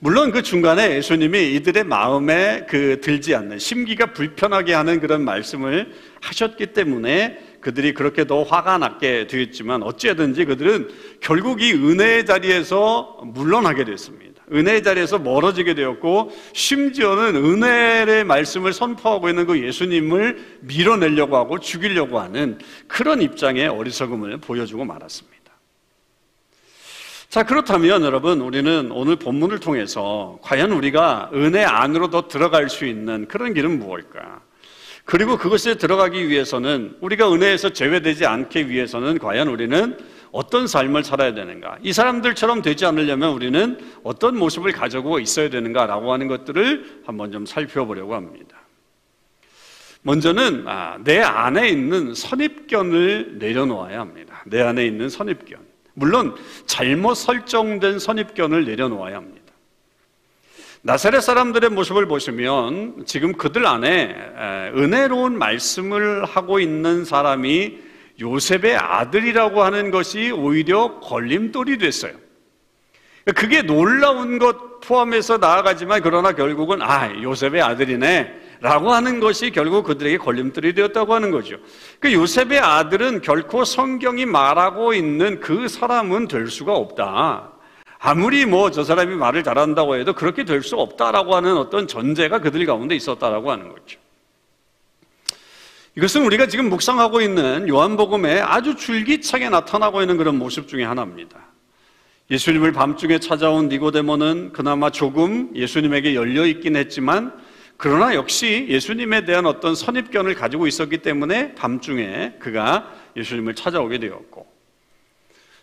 물론 0.00 0.30
그 0.30 0.42
중간에 0.42 0.94
예수님이 0.94 1.54
이들의 1.54 1.82
마음에 1.82 2.66
그 2.68 3.00
들지 3.00 3.34
않는 3.34 3.58
심기가 3.58 4.12
불편하게 4.12 4.72
하는 4.72 5.00
그런 5.00 5.24
말씀을 5.24 5.92
하셨기 6.20 6.66
때문에 6.66 7.38
그들이 7.60 7.94
그렇게 7.94 8.24
더 8.24 8.44
화가 8.44 8.78
났게 8.78 9.26
되었지만 9.26 9.82
어찌든지 9.82 10.44
그들은 10.44 10.88
결국 11.20 11.62
이 11.62 11.72
은혜의 11.72 12.26
자리에서 12.26 13.18
물러나게 13.24 13.84
됐습니다. 13.84 14.27
은혜의 14.52 14.82
자리에서 14.82 15.18
멀어지게 15.18 15.74
되었고 15.74 16.32
심지어는 16.52 17.36
은혜의 17.36 18.24
말씀을 18.24 18.72
선포하고 18.72 19.28
있는 19.28 19.46
그 19.46 19.64
예수님을 19.64 20.58
밀어내려고 20.60 21.36
하고 21.36 21.58
죽이려고 21.58 22.20
하는 22.20 22.58
그런 22.86 23.22
입장의 23.22 23.68
어리석음을 23.68 24.38
보여주고 24.38 24.84
말았습니다. 24.84 25.38
자, 27.28 27.42
그렇다면 27.42 28.04
여러분, 28.04 28.40
우리는 28.40 28.90
오늘 28.90 29.16
본문을 29.16 29.58
통해서 29.58 30.38
과연 30.40 30.72
우리가 30.72 31.30
은혜 31.34 31.62
안으로 31.62 32.08
더 32.08 32.26
들어갈 32.26 32.70
수 32.70 32.86
있는 32.86 33.28
그런 33.28 33.52
길은 33.52 33.78
무엇일까? 33.78 34.40
그리고 35.04 35.36
그것에 35.36 35.74
들어가기 35.74 36.28
위해서는 36.28 36.96
우리가 37.00 37.32
은혜에서 37.32 37.70
제외되지 37.70 38.24
않기 38.24 38.70
위해서는 38.70 39.18
과연 39.18 39.48
우리는 39.48 39.98
어떤 40.32 40.66
삶을 40.66 41.04
살아야 41.04 41.34
되는가? 41.34 41.78
이 41.82 41.92
사람들처럼 41.92 42.62
되지 42.62 42.86
않으려면 42.86 43.32
우리는 43.32 43.78
어떤 44.02 44.36
모습을 44.36 44.72
가지고 44.72 45.18
있어야 45.20 45.50
되는가라고 45.50 46.12
하는 46.12 46.28
것들을 46.28 47.02
한번 47.06 47.32
좀 47.32 47.46
살펴보려고 47.46 48.14
합니다. 48.14 48.56
먼저는 50.02 50.64
아, 50.66 50.98
내 51.02 51.20
안에 51.20 51.68
있는 51.68 52.14
선입견을 52.14 53.38
내려놓아야 53.38 54.00
합니다. 54.00 54.42
내 54.46 54.62
안에 54.62 54.86
있는 54.86 55.08
선입견. 55.08 55.58
물론 55.94 56.34
잘못 56.66 57.14
설정된 57.14 57.98
선입견을 57.98 58.64
내려놓아야 58.64 59.16
합니다. 59.16 59.48
나사렛 60.82 61.22
사람들의 61.22 61.70
모습을 61.70 62.06
보시면 62.06 63.04
지금 63.04 63.32
그들 63.32 63.66
안에 63.66 64.14
은혜로운 64.76 65.36
말씀을 65.36 66.24
하고 66.24 66.60
있는 66.60 67.04
사람이 67.04 67.87
요셉의 68.20 68.76
아들이라고 68.76 69.62
하는 69.62 69.90
것이 69.90 70.30
오히려 70.30 70.98
걸림돌이 71.00 71.78
됐어요. 71.78 72.12
그게 73.34 73.62
놀라운 73.62 74.38
것 74.38 74.80
포함해서 74.80 75.38
나아가지만 75.38 76.00
그러나 76.02 76.32
결국은 76.32 76.80
아, 76.82 77.12
요셉의 77.22 77.60
아들이네. 77.62 78.34
라고 78.60 78.92
하는 78.92 79.20
것이 79.20 79.50
결국 79.52 79.84
그들에게 79.84 80.18
걸림돌이 80.18 80.74
되었다고 80.74 81.14
하는 81.14 81.30
거죠. 81.30 81.58
그 82.00 82.12
요셉의 82.12 82.58
아들은 82.58 83.20
결코 83.22 83.64
성경이 83.64 84.26
말하고 84.26 84.94
있는 84.94 85.38
그 85.38 85.68
사람은 85.68 86.26
될 86.26 86.48
수가 86.48 86.74
없다. 86.74 87.52
아무리 88.00 88.46
뭐 88.46 88.70
저 88.70 88.82
사람이 88.82 89.14
말을 89.14 89.44
잘한다고 89.44 89.96
해도 89.96 90.12
그렇게 90.12 90.44
될 90.44 90.62
수 90.62 90.76
없다라고 90.76 91.36
하는 91.36 91.56
어떤 91.56 91.86
전제가 91.86 92.40
그들 92.40 92.64
가운데 92.66 92.96
있었다라고 92.96 93.50
하는 93.52 93.68
거죠. 93.68 94.00
이것은 95.98 96.24
우리가 96.26 96.46
지금 96.46 96.68
묵상하고 96.68 97.20
있는 97.20 97.68
요한복음에 97.68 98.38
아주 98.38 98.76
줄기차게 98.76 99.48
나타나고 99.48 100.00
있는 100.00 100.16
그런 100.16 100.38
모습 100.38 100.68
중에 100.68 100.84
하나입니다. 100.84 101.40
예수님을 102.30 102.70
밤중에 102.70 103.18
찾아온 103.18 103.68
니고데모는 103.68 104.52
그나마 104.52 104.90
조금 104.90 105.50
예수님에게 105.56 106.14
열려 106.14 106.46
있긴 106.46 106.76
했지만 106.76 107.32
그러나 107.76 108.14
역시 108.14 108.66
예수님에 108.68 109.24
대한 109.24 109.44
어떤 109.44 109.74
선입견을 109.74 110.36
가지고 110.36 110.68
있었기 110.68 110.98
때문에 110.98 111.56
밤중에 111.56 112.34
그가 112.38 112.94
예수님을 113.16 113.56
찾아오게 113.56 113.98
되었고 113.98 114.46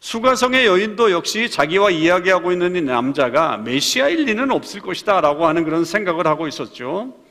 수가성의 0.01 0.65
여인도 0.65 1.11
역시 1.11 1.49
자기와 1.49 1.91
이야기하고 1.91 2.51
있는 2.51 2.75
이 2.75 2.81
남자가 2.81 3.55
메시아일 3.55 4.25
리는 4.25 4.51
없을 4.51 4.81
것이다 4.81 5.21
라고 5.21 5.47
하는 5.47 5.63
그런 5.63 5.85
생각을 5.85 6.27
하고 6.27 6.45
있었죠. 6.45 7.24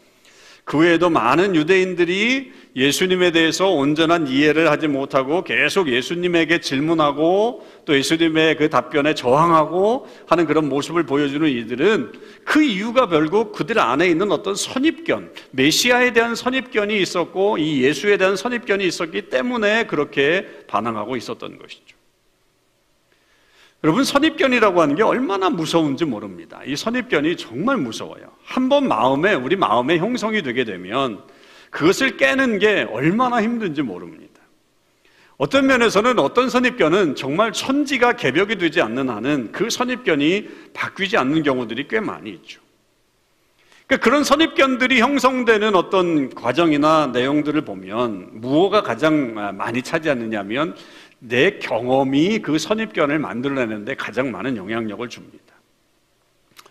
그 0.64 0.78
외에도 0.78 1.10
많은 1.10 1.54
유대인들이 1.54 2.52
예수님에 2.74 3.30
대해서 3.30 3.70
온전한 3.70 4.26
이해를 4.26 4.70
하지 4.70 4.88
못하고 4.88 5.44
계속 5.44 5.88
예수님에게 5.88 6.60
질문하고 6.60 7.66
또 7.84 7.96
예수님의 7.96 8.56
그 8.56 8.70
답변에 8.70 9.14
저항하고 9.14 10.08
하는 10.26 10.46
그런 10.46 10.68
모습을 10.68 11.04
보여주는 11.04 11.46
이들은 11.48 12.12
그 12.44 12.62
이유가 12.62 13.08
결국 13.08 13.52
그들 13.52 13.78
안에 13.78 14.08
있는 14.08 14.32
어떤 14.32 14.54
선입견, 14.54 15.32
메시아에 15.52 16.14
대한 16.14 16.34
선입견이 16.34 17.00
있었고 17.00 17.58
이 17.58 17.82
예수에 17.82 18.16
대한 18.16 18.34
선입견이 18.34 18.86
있었기 18.86 19.28
때문에 19.28 19.86
그렇게 19.86 20.46
반항하고 20.66 21.16
있었던 21.16 21.58
것이죠. 21.58 21.93
여러분 23.84 24.02
선입견이라고 24.02 24.80
하는 24.80 24.94
게 24.94 25.02
얼마나 25.02 25.50
무서운지 25.50 26.06
모릅니다. 26.06 26.58
이 26.64 26.74
선입견이 26.74 27.36
정말 27.36 27.76
무서워요. 27.76 28.32
한 28.42 28.70
번 28.70 28.88
마음에 28.88 29.34
우리 29.34 29.56
마음의 29.56 29.98
형성이 29.98 30.40
되게 30.42 30.64
되면 30.64 31.22
그것을 31.68 32.16
깨는 32.16 32.58
게 32.60 32.86
얼마나 32.90 33.42
힘든지 33.42 33.82
모릅니다. 33.82 34.40
어떤 35.36 35.66
면에서는 35.66 36.18
어떤 36.18 36.48
선입견은 36.48 37.14
정말 37.14 37.52
천지가 37.52 38.14
개벽이 38.14 38.56
되지 38.56 38.80
않는 38.80 39.10
한은 39.10 39.52
그 39.52 39.68
선입견이 39.68 40.48
바뀌지 40.72 41.18
않는 41.18 41.42
경우들이 41.42 41.86
꽤 41.88 42.00
많이 42.00 42.30
있죠. 42.30 42.62
그러니까 43.86 44.02
그런 44.02 44.24
선입견들이 44.24 45.00
형성되는 45.00 45.74
어떤 45.74 46.30
과정이나 46.30 47.08
내용들을 47.08 47.60
보면 47.66 48.30
무엇가 48.32 48.82
가장 48.82 49.34
많이 49.58 49.82
차지하느냐면 49.82 50.74
내 51.18 51.58
경험이 51.58 52.40
그 52.40 52.58
선입견을 52.58 53.18
만들어내는데 53.18 53.94
가장 53.94 54.30
많은 54.30 54.56
영향력을 54.56 55.08
줍니다. 55.08 55.54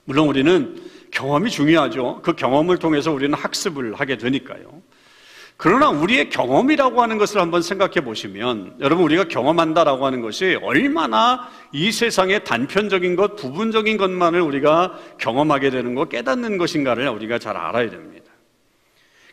물론 0.05 0.27
우리는 0.27 0.81
경험이 1.11 1.49
중요하죠. 1.49 2.21
그 2.23 2.33
경험을 2.33 2.77
통해서 2.77 3.11
우리는 3.11 3.33
학습을 3.37 3.95
하게 3.95 4.17
되니까요. 4.17 4.81
그러나 5.55 5.89
우리의 5.89 6.29
경험이라고 6.29 7.01
하는 7.01 7.17
것을 7.17 7.39
한번 7.39 7.61
생각해 7.61 8.01
보시면 8.03 8.75
여러분 8.79 9.05
우리가 9.05 9.25
경험한다라고 9.25 10.05
하는 10.05 10.21
것이 10.21 10.57
얼마나 10.61 11.47
이 11.71 11.91
세상의 11.91 12.43
단편적인 12.43 13.15
것, 13.15 13.35
부분적인 13.35 13.97
것만을 13.97 14.41
우리가 14.41 14.97
경험하게 15.19 15.69
되는 15.69 15.95
것, 15.95 16.09
깨닫는 16.09 16.57
것인가를 16.57 17.07
우리가 17.07 17.39
잘 17.39 17.55
알아야 17.55 17.89
됩니다. 17.89 18.32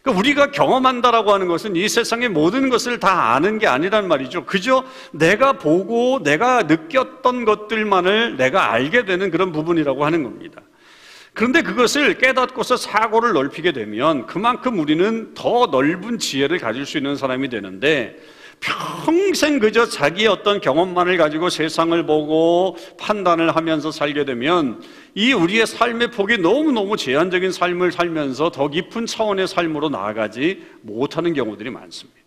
그러니까 0.03 0.19
우리가 0.19 0.51
경험한다라고 0.51 1.33
하는 1.33 1.47
것은 1.47 1.77
이 1.77 1.89
세상의 1.89 2.31
모든 2.31 2.71
것을 2.71 2.99
다 2.99 3.35
아는 3.35 3.59
게 3.59 3.67
아니란 3.67 4.09
말이죠. 4.09 4.47
그저 4.47 4.85
내가 5.13 5.55
보고 5.55 6.23
내가 6.23 6.63
느꼈던 6.63 7.45
것들만을 7.45 8.37
내가 8.37 8.73
알게 8.73 9.05
되는 9.05 9.31
그런 9.31 9.53
부분이라고 9.53 10.05
하는 10.05 10.23
겁니다. 10.23 10.63
그런데 11.35 11.63
그것을 11.63 12.19
깨닫고서 12.19 12.77
사고를 12.77 13.35
넓히게 13.35 13.73
되면 13.73 14.27
그만큼 14.27 14.79
우리는 14.79 15.33
더 15.35 15.67
넓은 15.67 16.19
지혜를 16.19 16.59
가질 16.59 16.87
수 16.87 16.97
있는 16.97 17.17
사람이 17.17 17.49
되는데 17.49 18.17
평생 18.61 19.59
그저 19.59 19.87
자기의 19.87 20.29
어떤 20.29 20.61
경험만을 20.61 21.17
가지고 21.17 21.49
세상을 21.49 22.05
보고 22.05 22.77
판단을 22.99 23.57
하면서 23.57 23.91
살게 23.91 24.25
되면 24.25 24.83
이 25.15 25.33
우리의 25.33 25.67
삶의 25.67 26.13
폭이 26.13 26.39
너무너무 26.39 26.97
제한적인 26.97 27.53
삶을 27.53 27.93
살면서 27.93 28.51
더 28.51 28.69
깊은 28.69 29.07
차원의 29.07 29.49
삶으로 29.49 29.89
나아가지 29.89 30.63
못하는 30.83 31.35
경우들이 31.35 31.71
많습니다. 31.71 32.21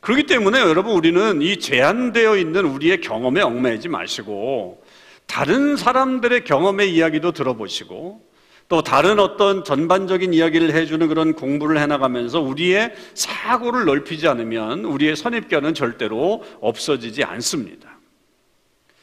그렇기 0.00 0.24
때문에 0.24 0.60
여러분 0.60 0.92
우리는 0.92 1.42
이 1.42 1.58
제한되어 1.58 2.36
있는 2.36 2.64
우리의 2.64 3.00
경험에 3.00 3.42
얽매이지 3.42 3.88
마시고 3.88 4.82
다른 5.26 5.76
사람들의 5.76 6.44
경험의 6.44 6.94
이야기도 6.94 7.32
들어보시고 7.32 8.28
또 8.68 8.82
다른 8.82 9.18
어떤 9.18 9.64
전반적인 9.64 10.34
이야기를 10.34 10.74
해주는 10.74 11.08
그런 11.08 11.32
공부를 11.34 11.80
해나가면서 11.80 12.40
우리의 12.40 12.94
사고를 13.14 13.86
넓히지 13.86 14.28
않으면 14.28 14.84
우리의 14.84 15.16
선입견은 15.16 15.74
절대로 15.74 16.44
없어지지 16.60 17.24
않습니다. 17.24 17.98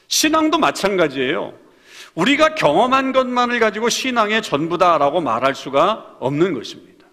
신앙도 0.08 0.60
마찬가지예요. 0.60 1.65
우리가 2.16 2.56
경험한 2.56 3.12
것만을 3.12 3.60
가지고 3.60 3.90
신앙의 3.90 4.42
전부다라고 4.42 5.22
말할 5.22 5.54
수가 5.54 6.16
없는 6.20 6.54
것입니다. 6.54 7.06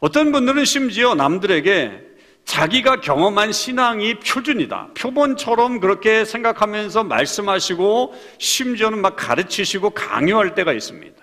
어떤 0.00 0.32
분들은 0.32 0.64
심지어 0.64 1.14
남들에게 1.14 2.02
자기가 2.44 3.00
경험한 3.00 3.52
신앙이 3.52 4.18
표준이다. 4.18 4.90
표본처럼 4.94 5.80
그렇게 5.80 6.24
생각하면서 6.24 7.04
말씀하시고 7.04 8.14
심지어는 8.38 9.00
막 9.00 9.16
가르치시고 9.16 9.90
강요할 9.90 10.54
때가 10.54 10.72
있습니다. 10.72 11.14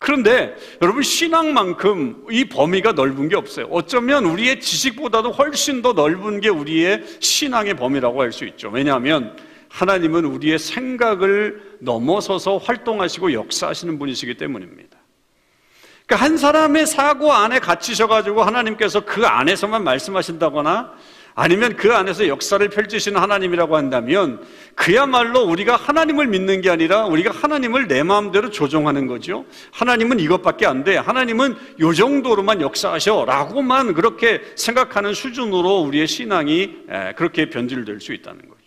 그런데 0.00 0.56
여러분 0.80 1.02
신앙만큼 1.02 2.24
이 2.30 2.46
범위가 2.46 2.92
넓은 2.92 3.28
게 3.28 3.36
없어요. 3.36 3.66
어쩌면 3.70 4.24
우리의 4.24 4.58
지식보다도 4.60 5.30
훨씬 5.30 5.82
더 5.82 5.92
넓은 5.92 6.40
게 6.40 6.48
우리의 6.48 7.04
신앙의 7.20 7.74
범위라고 7.74 8.22
할 8.22 8.32
수 8.32 8.46
있죠. 8.46 8.70
왜냐하면 8.70 9.36
하나님은 9.70 10.24
우리의 10.26 10.58
생각을 10.58 11.76
넘어서서 11.78 12.58
활동하시고 12.58 13.32
역사하시는 13.32 13.98
분이시기 13.98 14.34
때문입니다. 14.34 14.98
그러니까 16.06 16.26
한 16.26 16.36
사람의 16.36 16.86
사고 16.86 17.32
안에 17.32 17.60
갇히셔가지고 17.60 18.42
하나님께서 18.42 19.04
그 19.04 19.24
안에서만 19.26 19.84
말씀하신다거나 19.84 20.92
아니면 21.36 21.76
그 21.76 21.94
안에서 21.94 22.26
역사를 22.26 22.68
펼치시는 22.68 23.20
하나님이라고 23.20 23.76
한다면 23.76 24.44
그야말로 24.74 25.44
우리가 25.44 25.76
하나님을 25.76 26.26
믿는 26.26 26.60
게 26.60 26.68
아니라 26.68 27.06
우리가 27.06 27.30
하나님을 27.30 27.86
내 27.86 28.02
마음대로 28.02 28.50
조종하는 28.50 29.06
거죠. 29.06 29.46
하나님은 29.70 30.18
이것밖에 30.18 30.66
안 30.66 30.82
돼. 30.82 30.96
하나님은 30.96 31.56
요 31.78 31.94
정도로만 31.94 32.60
역사하셔. 32.60 33.24
라고만 33.24 33.94
그렇게 33.94 34.42
생각하는 34.56 35.14
수준으로 35.14 35.82
우리의 35.82 36.08
신앙이 36.08 36.74
그렇게 37.16 37.48
변질될 37.48 38.00
수 38.00 38.12
있다는 38.12 38.48
거죠. 38.48 38.59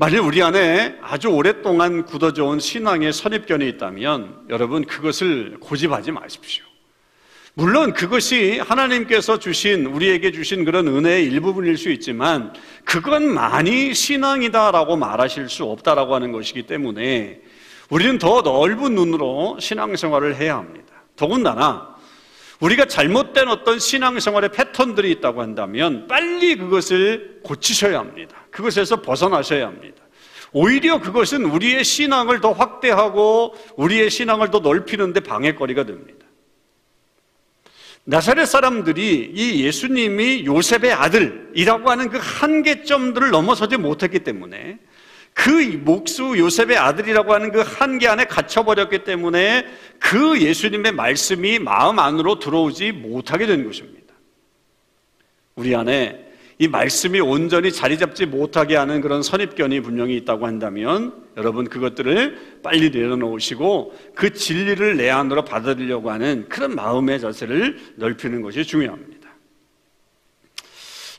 만일 0.00 0.20
우리 0.20 0.42
안에 0.42 0.96
아주 1.02 1.28
오랫동안 1.28 2.06
굳어져 2.06 2.46
온 2.46 2.58
신앙의 2.58 3.12
선입견이 3.12 3.68
있다면 3.68 4.46
여러분 4.48 4.86
그것을 4.86 5.58
고집하지 5.60 6.10
마십시오. 6.12 6.64
물론 7.52 7.92
그것이 7.92 8.60
하나님께서 8.60 9.38
주신 9.38 9.84
우리에게 9.84 10.32
주신 10.32 10.64
그런 10.64 10.88
은혜의 10.88 11.26
일부분일 11.26 11.76
수 11.76 11.90
있지만 11.90 12.54
그건 12.86 13.28
많이 13.28 13.92
신앙이다라고 13.92 14.96
말하실 14.96 15.50
수 15.50 15.64
없다라고 15.64 16.14
하는 16.14 16.32
것이기 16.32 16.62
때문에 16.62 17.42
우리는 17.90 18.18
더 18.18 18.40
넓은 18.40 18.94
눈으로 18.94 19.58
신앙생활을 19.60 20.34
해야 20.36 20.56
합니다. 20.56 20.94
더군다나 21.14 21.94
우리가 22.60 22.84
잘못된 22.84 23.48
어떤 23.48 23.78
신앙생활의 23.78 24.50
패턴들이 24.52 25.10
있다고 25.12 25.40
한다면 25.42 26.06
빨리 26.06 26.56
그것을 26.56 27.40
고치셔야 27.42 27.98
합니다. 27.98 28.46
그것에서 28.50 29.00
벗어나셔야 29.00 29.66
합니다. 29.66 29.96
오히려 30.52 31.00
그것은 31.00 31.44
우리의 31.44 31.84
신앙을 31.84 32.40
더 32.40 32.52
확대하고 32.52 33.54
우리의 33.76 34.10
신앙을 34.10 34.50
더 34.50 34.58
넓히는데 34.58 35.20
방해거리가 35.20 35.84
됩니다. 35.84 36.26
나사렛 38.04 38.48
사람들이 38.48 39.32
이 39.34 39.64
예수님이 39.64 40.44
요셉의 40.44 40.92
아들이라고 40.92 41.90
하는 41.90 42.08
그 42.08 42.18
한계점들을 42.20 43.30
넘어서지 43.30 43.76
못했기 43.76 44.20
때문에 44.20 44.78
그 45.42 45.80
목수 45.82 46.36
요셉의 46.36 46.76
아들이라고 46.76 47.32
하는 47.32 47.50
그 47.50 47.62
한계 47.64 48.06
안에 48.08 48.26
갇혀버렸기 48.26 49.04
때문에 49.04 49.66
그 49.98 50.38
예수님의 50.38 50.92
말씀이 50.92 51.58
마음 51.58 51.98
안으로 51.98 52.38
들어오지 52.38 52.92
못하게 52.92 53.46
된 53.46 53.64
것입니다. 53.64 54.14
우리 55.54 55.74
안에 55.74 56.26
이 56.58 56.68
말씀이 56.68 57.20
온전히 57.20 57.72
자리 57.72 57.96
잡지 57.96 58.26
못하게 58.26 58.76
하는 58.76 59.00
그런 59.00 59.22
선입견이 59.22 59.80
분명히 59.80 60.14
있다고 60.18 60.46
한다면 60.46 61.14
여러분 61.38 61.66
그것들을 61.66 62.60
빨리 62.62 62.90
내려놓으시고 62.90 63.94
그 64.14 64.34
진리를 64.34 64.98
내 64.98 65.08
안으로 65.08 65.46
받아들이려고 65.46 66.10
하는 66.10 66.50
그런 66.50 66.74
마음의 66.74 67.18
자세를 67.18 67.78
넓히는 67.96 68.42
것이 68.42 68.64
중요합니다. 68.64 69.19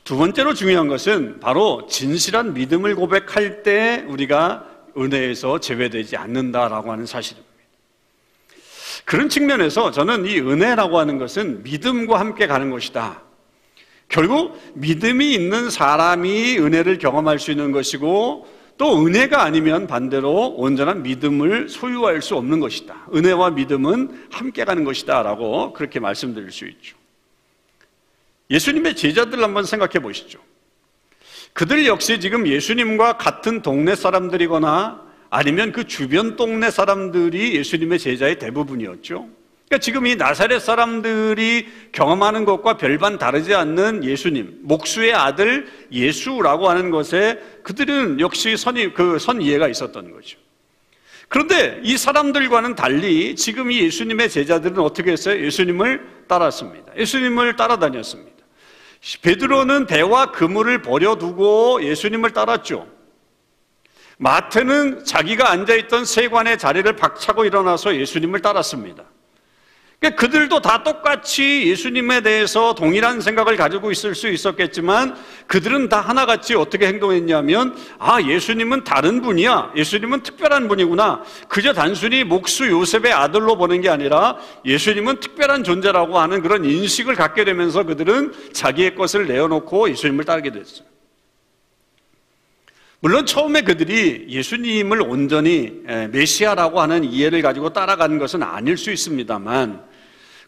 두 0.04 0.16
번째로 0.16 0.52
중요한 0.52 0.88
것은 0.88 1.38
바로 1.38 1.86
진실한 1.88 2.54
믿음을 2.54 2.96
고백할 2.96 3.62
때 3.62 4.04
우리가 4.08 4.66
은혜에서 4.96 5.60
제외되지 5.60 6.16
않는다라고 6.16 6.90
하는 6.90 7.06
사실입니다. 7.06 7.52
그런 9.04 9.28
측면에서 9.28 9.90
저는 9.90 10.26
이 10.26 10.38
은혜라고 10.40 10.98
하는 10.98 11.18
것은 11.18 11.62
믿음과 11.62 12.18
함께 12.18 12.46
가는 12.46 12.70
것이다. 12.70 13.22
결국 14.08 14.60
믿음이 14.74 15.32
있는 15.32 15.70
사람이 15.70 16.58
은혜를 16.58 16.98
경험할 16.98 17.38
수 17.38 17.50
있는 17.50 17.72
것이고 17.72 18.46
또 18.76 19.06
은혜가 19.06 19.42
아니면 19.42 19.86
반대로 19.86 20.54
온전한 20.56 21.02
믿음을 21.02 21.68
소유할 21.68 22.20
수 22.20 22.36
없는 22.36 22.60
것이다. 22.60 23.06
은혜와 23.14 23.50
믿음은 23.50 24.26
함께 24.30 24.64
가는 24.64 24.84
것이다. 24.84 25.22
라고 25.22 25.72
그렇게 25.72 26.00
말씀드릴 26.00 26.50
수 26.50 26.66
있죠. 26.66 26.96
예수님의 28.52 28.94
제자들 28.94 29.42
한번 29.42 29.64
생각해 29.64 29.94
보시죠. 30.00 30.38
그들 31.54 31.86
역시 31.86 32.20
지금 32.20 32.46
예수님과 32.46 33.16
같은 33.16 33.62
동네 33.62 33.94
사람들이거나 33.94 35.02
아니면 35.30 35.72
그 35.72 35.86
주변 35.86 36.36
동네 36.36 36.70
사람들이 36.70 37.56
예수님의 37.56 37.98
제자의 37.98 38.38
대부분이었죠. 38.38 39.28
그러니까 39.68 39.78
지금 39.82 40.06
이 40.06 40.16
나사렛 40.16 40.60
사람들이 40.60 41.66
경험하는 41.92 42.44
것과 42.44 42.76
별반 42.76 43.18
다르지 43.18 43.54
않는 43.54 44.04
예수님, 44.04 44.58
목수의 44.62 45.14
아들 45.14 45.66
예수라고 45.90 46.68
하는 46.68 46.90
것에 46.90 47.40
그들은 47.62 48.20
역시 48.20 48.58
선이 48.58 48.92
그 48.92 49.18
선이해가 49.18 49.68
있었던 49.68 50.12
거죠. 50.12 50.38
그런데 51.28 51.80
이 51.82 51.96
사람들과는 51.96 52.74
달리 52.74 53.34
지금 53.34 53.72
이 53.72 53.80
예수님의 53.80 54.28
제자들은 54.28 54.78
어떻게 54.78 55.12
했어요? 55.12 55.42
예수님을 55.42 56.26
따랐습니다. 56.28 56.92
예수님을 56.98 57.56
따라다녔습니다. 57.56 58.31
베드로는 59.22 59.86
배와 59.86 60.30
그물을 60.32 60.82
버려두고 60.82 61.82
예수님을 61.82 62.30
따랐죠. 62.32 62.86
마태는 64.18 65.04
자기가 65.04 65.50
앉아있던 65.50 66.04
세관의 66.04 66.58
자리를 66.58 66.94
박차고 66.94 67.44
일어나서 67.44 67.96
예수님을 67.96 68.40
따랐습니다. 68.40 69.04
그러니까 70.02 70.20
그들도 70.20 70.60
다 70.60 70.82
똑같이 70.82 71.68
예수님에 71.68 72.22
대해서 72.22 72.74
동일한 72.74 73.20
생각을 73.20 73.56
가지고 73.56 73.92
있을 73.92 74.16
수 74.16 74.28
있었겠지만 74.28 75.16
그들은 75.46 75.88
다 75.88 76.00
하나같이 76.00 76.56
어떻게 76.56 76.88
행동했냐면 76.88 77.76
아 78.00 78.20
예수님은 78.20 78.82
다른 78.82 79.22
분이야. 79.22 79.74
예수님은 79.76 80.24
특별한 80.24 80.66
분이구나. 80.66 81.22
그저 81.46 81.72
단순히 81.72 82.24
목수 82.24 82.68
요셉의 82.68 83.12
아들로 83.12 83.56
보는 83.56 83.80
게 83.80 83.90
아니라 83.90 84.38
예수님은 84.64 85.20
특별한 85.20 85.62
존재라고 85.62 86.18
하는 86.18 86.42
그런 86.42 86.64
인식을 86.64 87.14
갖게 87.14 87.44
되면서 87.44 87.84
그들은 87.84 88.32
자기의 88.52 88.96
것을 88.96 89.28
내어놓고 89.28 89.88
예수님을 89.90 90.24
따르게 90.24 90.50
됐어요. 90.50 90.84
물론 92.98 93.24
처음에 93.24 93.62
그들이 93.62 94.26
예수님을 94.30 95.00
온전히 95.02 95.74
메시아라고 96.10 96.80
하는 96.80 97.04
이해를 97.04 97.40
가지고 97.40 97.72
따라가는 97.72 98.18
것은 98.18 98.42
아닐 98.42 98.76
수 98.76 98.90
있습니다만 98.90 99.91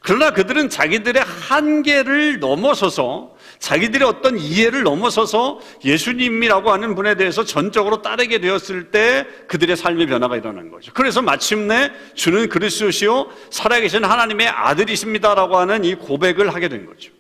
그러나 0.05 0.33
그들은 0.33 0.69
자기들의 0.69 1.23
한계를 1.25 2.39
넘어서서 2.39 3.35
자기들의 3.59 4.07
어떤 4.07 4.39
이해를 4.39 4.83
넘어서서 4.83 5.61
예수님이라고 5.83 6.71
하는 6.71 6.95
분에 6.95 7.15
대해서 7.15 7.43
전적으로 7.43 8.03
따르게 8.03 8.39
되었을 8.39 8.91
때 8.91 9.27
그들의 9.49 9.79
삶의 9.79 10.07
변화가 10.07 10.37
일어난 10.37 10.71
거죠. 10.71 10.93
그래서 10.93 11.23
마침내 11.23 11.91
주는 12.15 12.51
그리스도시요 12.51 13.31
살아계신 13.49 14.05
하나님의 14.05 14.49
아들이십니다라고 14.49 15.57
하는 15.57 15.85
이 15.85 15.95
고백을 15.95 16.53
하게 16.53 16.69
된 16.69 16.85
거죠. 16.85 17.11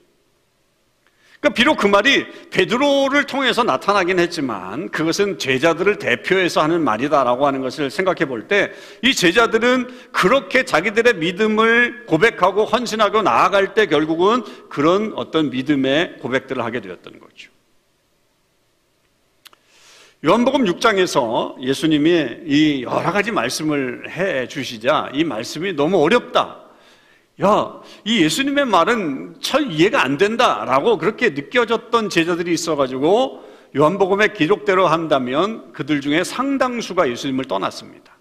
그러니까 1.44 1.50
비록 1.50 1.76
그 1.76 1.86
말이 1.86 2.26
베드로를 2.50 3.24
통해서 3.24 3.62
나타나긴 3.62 4.18
했지만 4.18 4.88
그것은 4.88 5.38
제자들을 5.38 5.98
대표해서 5.98 6.62
하는 6.62 6.82
말이다라고 6.82 7.46
하는 7.46 7.60
것을 7.60 7.90
생각해 7.90 8.24
볼 8.24 8.48
때 8.48 8.72
이 9.02 9.14
제자들은 9.14 9.88
그렇게 10.12 10.64
자기들의 10.64 11.16
믿음을 11.16 12.06
고백하고 12.06 12.64
헌신하고 12.64 13.20
나아갈 13.22 13.74
때 13.74 13.84
결국은 13.86 14.42
그런 14.70 15.12
어떤 15.16 15.50
믿음의 15.50 16.18
고백들을 16.20 16.64
하게 16.64 16.80
되었던 16.80 17.20
거죠. 17.20 17.50
요한복음 20.24 20.64
6장에서 20.64 21.60
예수님이 21.60 22.38
이 22.46 22.82
여러 22.84 23.12
가지 23.12 23.30
말씀을 23.30 24.10
해 24.10 24.48
주시자 24.48 25.10
이 25.12 25.24
말씀이 25.24 25.74
너무 25.74 26.02
어렵다. 26.02 26.63
야, 27.42 27.80
이 28.04 28.22
예수님의 28.22 28.66
말은 28.66 29.36
철 29.40 29.70
이해가 29.70 30.04
안 30.04 30.18
된다라고 30.18 30.98
그렇게 30.98 31.30
느껴졌던 31.30 32.08
제자들이 32.08 32.52
있어가지고 32.54 33.42
요한복음의 33.76 34.34
기록대로 34.34 34.86
한다면 34.86 35.72
그들 35.72 36.00
중에 36.00 36.22
상당수가 36.22 37.10
예수님을 37.10 37.46
떠났습니다. 37.46 38.14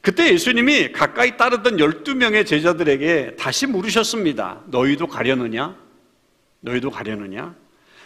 그때 0.00 0.32
예수님이 0.32 0.92
가까이 0.92 1.36
따르던 1.36 1.76
12명의 1.76 2.46
제자들에게 2.46 3.36
다시 3.38 3.66
물으셨습니다. 3.66 4.62
너희도 4.66 5.08
가려느냐? 5.08 5.76
너희도 6.60 6.90
가려느냐? 6.90 7.54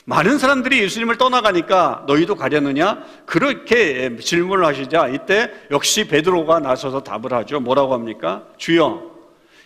많은 0.06 0.38
사람들이 0.38 0.80
예수님을 0.80 1.18
떠나가니까 1.18 2.04
너희도 2.08 2.34
가려느냐? 2.34 3.04
그렇게 3.26 4.16
질문을 4.16 4.64
하시자 4.64 5.08
이때 5.08 5.52
역시 5.70 6.08
베드로가 6.08 6.58
나서서 6.58 7.02
답을 7.02 7.32
하죠. 7.32 7.60
뭐라고 7.60 7.94
합니까? 7.94 8.46
주여, 8.56 9.09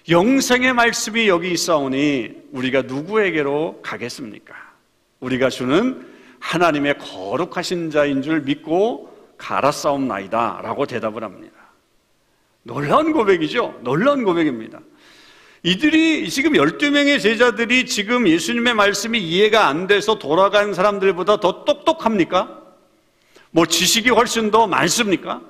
영생의 0.08 0.74
말씀이 0.74 1.28
여기 1.28 1.50
있사오니 1.52 2.48
우리가 2.52 2.82
누구에게로 2.82 3.80
가겠습니까? 3.82 4.54
우리가 5.20 5.48
주는 5.48 6.06
하나님의 6.40 6.98
거룩하신 6.98 7.90
자인 7.90 8.20
줄 8.20 8.42
믿고 8.42 9.14
갈아싸움나이다 9.38 10.60
라고 10.62 10.84
대답을 10.84 11.24
합니다. 11.24 11.54
놀라운 12.62 13.12
고백이죠. 13.12 13.80
놀라운 13.82 14.24
고백입니다. 14.24 14.80
이들이 15.62 16.28
지금 16.28 16.52
12명의 16.52 17.20
제자들이 17.22 17.86
지금 17.86 18.28
예수님의 18.28 18.74
말씀이 18.74 19.18
이해가 19.18 19.66
안 19.68 19.86
돼서 19.86 20.18
돌아간 20.18 20.74
사람들보다 20.74 21.40
더 21.40 21.64
똑똑합니까? 21.64 22.60
뭐 23.50 23.64
지식이 23.64 24.10
훨씬 24.10 24.50
더 24.50 24.66
많습니까? 24.66 25.40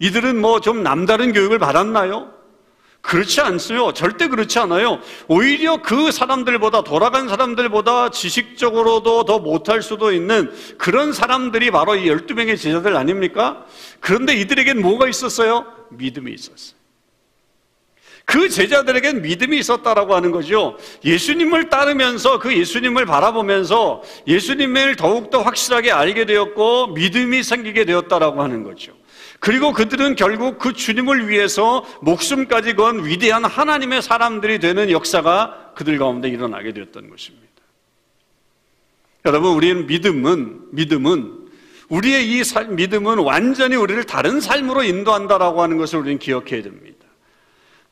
이들은 0.00 0.40
뭐 0.40 0.58
좀 0.60 0.82
남다른 0.82 1.32
교육을 1.32 1.60
받았나요? 1.60 2.32
그렇지 3.00 3.40
않어요. 3.40 3.92
절대 3.92 4.28
그렇지 4.28 4.58
않아요. 4.58 5.00
오히려 5.26 5.80
그 5.82 6.12
사람들보다, 6.12 6.82
돌아간 6.82 7.28
사람들보다 7.28 8.10
지식적으로도 8.10 9.24
더 9.24 9.38
못할 9.38 9.82
수도 9.82 10.12
있는 10.12 10.52
그런 10.76 11.12
사람들이 11.12 11.70
바로 11.70 11.96
이 11.96 12.06
12명의 12.06 12.58
제자들 12.58 12.96
아닙니까? 12.96 13.64
그런데 14.00 14.34
이들에겐 14.34 14.80
뭐가 14.80 15.08
있었어요? 15.08 15.66
믿음이 15.90 16.32
있었어요. 16.32 16.80
그 18.26 18.48
제자들에겐 18.48 19.22
믿음이 19.22 19.58
있었다라고 19.58 20.14
하는 20.14 20.30
거죠. 20.30 20.76
예수님을 21.04 21.68
따르면서 21.68 22.38
그 22.38 22.56
예수님을 22.56 23.04
바라보면서 23.04 24.02
예수님을 24.28 24.94
더욱더 24.94 25.42
확실하게 25.42 25.90
알게 25.90 26.26
되었고 26.26 26.88
믿음이 26.88 27.42
생기게 27.42 27.86
되었다라고 27.86 28.40
하는 28.40 28.62
거죠. 28.62 28.92
그리고 29.40 29.72
그들은 29.72 30.16
결국 30.16 30.58
그 30.58 30.74
주님을 30.74 31.28
위해서 31.28 31.84
목숨까지 32.02 32.74
건 32.74 33.06
위대한 33.06 33.44
하나님의 33.44 34.02
사람들이 34.02 34.58
되는 34.58 34.90
역사가 34.90 35.72
그들 35.74 35.98
가운데 35.98 36.28
일어나게 36.28 36.72
되었던 36.74 37.08
것입니다. 37.08 37.48
여러분, 39.24 39.52
우리는 39.52 39.86
믿음은, 39.86 40.60
믿음은, 40.72 41.48
우리의 41.88 42.30
이 42.30 42.44
삶, 42.44 42.76
믿음은 42.76 43.18
완전히 43.18 43.76
우리를 43.76 44.04
다른 44.04 44.40
삶으로 44.40 44.82
인도한다라고 44.82 45.62
하는 45.62 45.78
것을 45.78 46.00
우리는 46.00 46.18
기억해야 46.18 46.62
됩니다. 46.62 46.98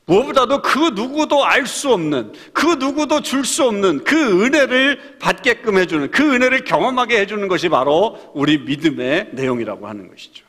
무엇보다도 0.05 0.61
그 0.61 0.91
누구도 0.95 1.45
알 1.45 1.65
수 1.65 1.91
없는, 1.91 2.33
그 2.53 2.65
누구도 2.75 3.21
줄 3.21 3.43
수 3.43 3.65
없는 3.65 4.03
그 4.03 4.43
은혜를 4.43 5.17
받게끔 5.19 5.77
해주는, 5.77 6.11
그 6.11 6.33
은혜를 6.33 6.63
경험하게 6.63 7.19
해주는 7.21 7.47
것이 7.47 7.69
바로 7.69 8.31
우리 8.33 8.59
믿음의 8.59 9.31
내용이라고 9.33 9.87
하는 9.87 10.07
것이죠. 10.09 10.48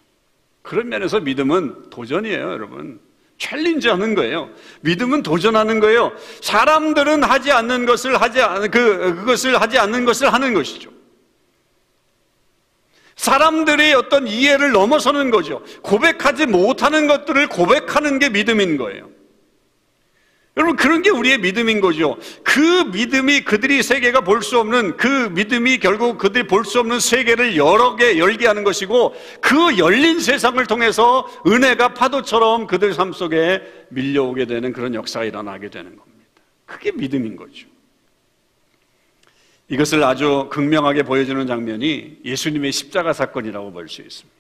그런 0.63 0.89
면에서 0.89 1.21
믿음은 1.21 1.91
도전이에요, 1.91 2.51
여러분. 2.51 3.01
챌린지 3.39 3.89
하는 3.89 4.15
거예요. 4.15 4.51
믿음은 4.83 5.23
도전하는 5.23 5.81
거예요. 5.81 6.13
사람들은 6.43 7.23
하지 7.25 7.51
않는 7.51 7.87
것을 7.87 8.21
하지 8.21 8.43
않, 8.43 8.71
그, 8.71 9.15
그것을 9.17 9.61
하지 9.61 9.79
않는 9.79 10.05
것을 10.05 10.33
하는 10.33 10.53
것이죠. 10.53 10.91
사람들의 13.17 13.95
어떤 13.95 14.27
이해를 14.27 14.73
넘어서는 14.73 15.31
거죠. 15.31 15.63
고백하지 15.83 16.47
못하는 16.47 17.07
것들을 17.07 17.49
고백하는 17.49 18.19
게 18.19 18.29
믿음인 18.29 18.77
거예요. 18.77 19.11
여러분 20.61 20.77
그런 20.77 21.01
게 21.01 21.09
우리의 21.09 21.39
믿음인 21.39 21.81
거죠. 21.81 22.19
그 22.45 22.61
믿음이 22.93 23.41
그들이 23.41 23.83
세계가 23.83 24.21
볼 24.21 24.43
수 24.43 24.59
없는 24.59 24.99
그 24.99 25.07
믿음이 25.33 25.79
결국 25.79 26.19
그들이 26.19 26.47
볼 26.47 26.65
수 26.67 26.81
없는 26.81 27.01
세계를 27.01 27.57
여러 27.57 27.97
개 27.97 28.19
열게 28.19 28.47
하는 28.47 28.63
것이고 28.63 29.15
그 29.41 29.79
열린 29.79 30.21
세상을 30.21 30.65
통해서 30.67 31.27
은혜가 31.47 31.95
파도처럼 31.95 32.67
그들 32.67 32.93
삶 32.93 33.13
속에 33.15 33.63
밀려오게 33.89 34.45
되는 34.45 34.73
그런 34.75 34.95
역사가 34.95 35.25
일어나게 35.25 35.71
되는 35.71 35.97
겁니다. 35.97 36.27
그게 36.67 36.93
믿음인 36.93 37.37
거죠. 37.37 37.67
이것을 39.69 40.05
아주 40.05 40.49
극명하게 40.51 41.05
보여주는 41.05 41.47
장면이 41.47 42.19
예수님의 42.25 42.73
십자가 42.73 43.15
사건이라고 43.15 43.73
볼 43.73 43.89
수 43.89 44.03
있습니다. 44.03 44.39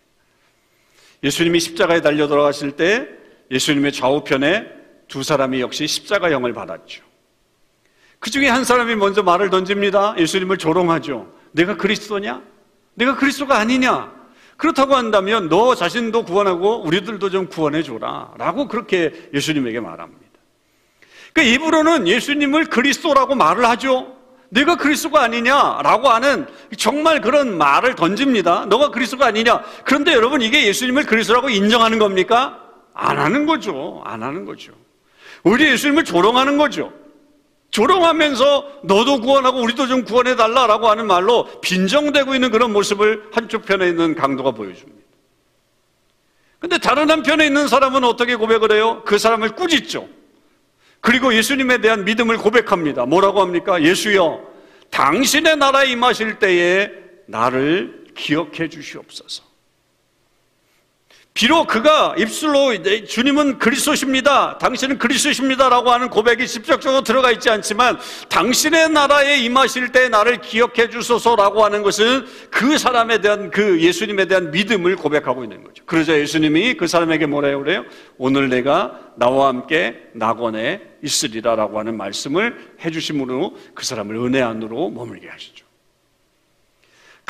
예수님이 1.22 1.60
십자가에 1.60 2.02
달려 2.02 2.28
돌아가실 2.28 2.72
때 2.72 3.08
예수님의 3.50 3.92
좌우편에 3.92 4.79
두 5.10 5.24
사람이 5.24 5.60
역시 5.60 5.86
십자가 5.88 6.30
형을 6.30 6.54
받았죠. 6.54 7.02
그 8.20 8.30
중에 8.30 8.48
한 8.48 8.64
사람이 8.64 8.94
먼저 8.94 9.22
말을 9.22 9.50
던집니다. 9.50 10.14
예수님을 10.16 10.56
조롱하죠. 10.56 11.26
내가 11.50 11.76
그리스도냐? 11.76 12.40
내가 12.94 13.16
그리스도가 13.16 13.58
아니냐? 13.58 14.12
그렇다고 14.56 14.94
한다면 14.94 15.48
너 15.48 15.74
자신도 15.74 16.24
구원하고 16.24 16.82
우리들도 16.84 17.28
좀 17.30 17.48
구원해 17.48 17.82
줘라. 17.82 18.34
라고 18.38 18.68
그렇게 18.68 19.28
예수님에게 19.34 19.80
말합니다. 19.80 20.20
그러니까 21.32 21.54
입으로는 21.54 22.06
예수님을 22.06 22.66
그리스도라고 22.66 23.34
말을 23.34 23.64
하죠. 23.68 24.16
내가 24.50 24.76
그리스도가 24.76 25.22
아니냐라고 25.22 26.08
하는 26.08 26.46
정말 26.76 27.20
그런 27.20 27.58
말을 27.58 27.96
던집니다. 27.96 28.66
너가 28.66 28.90
그리스도가 28.90 29.26
아니냐. 29.26 29.64
그런데 29.84 30.12
여러분 30.12 30.40
이게 30.40 30.66
예수님을 30.66 31.06
그리스도라고 31.06 31.48
인정하는 31.48 31.98
겁니까? 31.98 32.60
안 32.94 33.18
하는 33.18 33.46
거죠. 33.46 34.02
안 34.04 34.22
하는 34.22 34.44
거죠. 34.44 34.72
우리 35.42 35.70
예수님을 35.70 36.04
조롱하는 36.04 36.58
거죠. 36.58 36.92
조롱하면서 37.70 38.80
너도 38.84 39.20
구원하고 39.20 39.60
우리도 39.60 39.86
좀 39.86 40.04
구원해 40.04 40.34
달라라고 40.36 40.88
하는 40.88 41.06
말로 41.06 41.48
빈정되고 41.60 42.34
있는 42.34 42.50
그런 42.50 42.72
모습을 42.72 43.28
한쪽 43.32 43.64
편에 43.64 43.88
있는 43.88 44.14
강도가 44.14 44.50
보여줍니다. 44.50 45.00
근데 46.58 46.78
다른 46.78 47.10
한편에 47.10 47.46
있는 47.46 47.68
사람은 47.68 48.04
어떻게 48.04 48.36
고백을 48.36 48.72
해요? 48.72 49.02
그 49.06 49.18
사람을 49.18 49.50
꾸짖죠. 49.56 50.08
그리고 51.00 51.34
예수님에 51.34 51.78
대한 51.78 52.04
믿음을 52.04 52.36
고백합니다. 52.36 53.06
뭐라고 53.06 53.40
합니까? 53.40 53.82
예수여, 53.82 54.42
당신의 54.90 55.56
나라에 55.56 55.90
임하실 55.92 56.38
때에 56.38 56.90
나를 57.26 58.04
기억해 58.14 58.68
주시옵소서. 58.68 59.49
비록 61.32 61.68
그가 61.68 62.14
입술로 62.18 62.70
주님은 63.06 63.58
그리스도십니다. 63.58 64.58
당신은 64.58 64.98
그리스도십니다라고 64.98 65.90
하는 65.90 66.10
고백이 66.10 66.46
직접적으로 66.46 67.02
들어가 67.02 67.30
있지 67.30 67.48
않지만 67.48 67.98
당신의 68.28 68.90
나라에 68.90 69.38
임하실 69.38 69.92
때 69.92 70.08
나를 70.08 70.40
기억해 70.40 70.90
주소서라고 70.90 71.64
하는 71.64 71.82
것은 71.82 72.26
그 72.50 72.78
사람에 72.78 73.20
대한 73.20 73.50
그 73.50 73.80
예수님에 73.80 74.26
대한 74.26 74.50
믿음을 74.50 74.96
고백하고 74.96 75.44
있는 75.44 75.62
거죠. 75.62 75.84
그러자 75.86 76.18
예수님이 76.18 76.74
그 76.74 76.88
사람에게 76.88 77.26
뭐라고 77.26 77.62
그래요? 77.62 77.84
오늘 78.18 78.48
내가 78.48 78.98
나와 79.16 79.48
함께 79.48 79.96
낙원에 80.14 80.82
있으리라라고 81.02 81.78
하는 81.78 81.96
말씀을 81.96 82.74
해 82.84 82.90
주심으로 82.90 83.56
그 83.74 83.84
사람을 83.84 84.16
은혜 84.16 84.42
안으로 84.42 84.90
머물게 84.90 85.28
하시죠. 85.28 85.69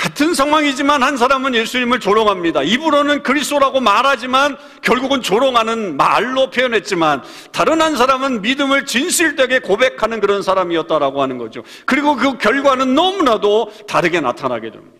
같은 0.00 0.32
상황이지만 0.32 1.02
한 1.02 1.18
사람은 1.18 1.54
예수님을 1.54 2.00
조롱합니다. 2.00 2.62
입으로는 2.62 3.22
그리스도라고 3.22 3.80
말하지만 3.80 4.56
결국은 4.80 5.20
조롱하는 5.20 5.98
말로 5.98 6.48
표현했지만 6.48 7.22
다른 7.52 7.82
한 7.82 7.96
사람은 7.96 8.40
믿음을 8.40 8.86
진실되게 8.86 9.58
고백하는 9.58 10.20
그런 10.20 10.42
사람이었다라고 10.42 11.20
하는 11.20 11.36
거죠. 11.36 11.62
그리고 11.84 12.16
그 12.16 12.38
결과는 12.38 12.94
너무나도 12.94 13.72
다르게 13.86 14.20
나타나게 14.20 14.70
됩니다. 14.70 14.96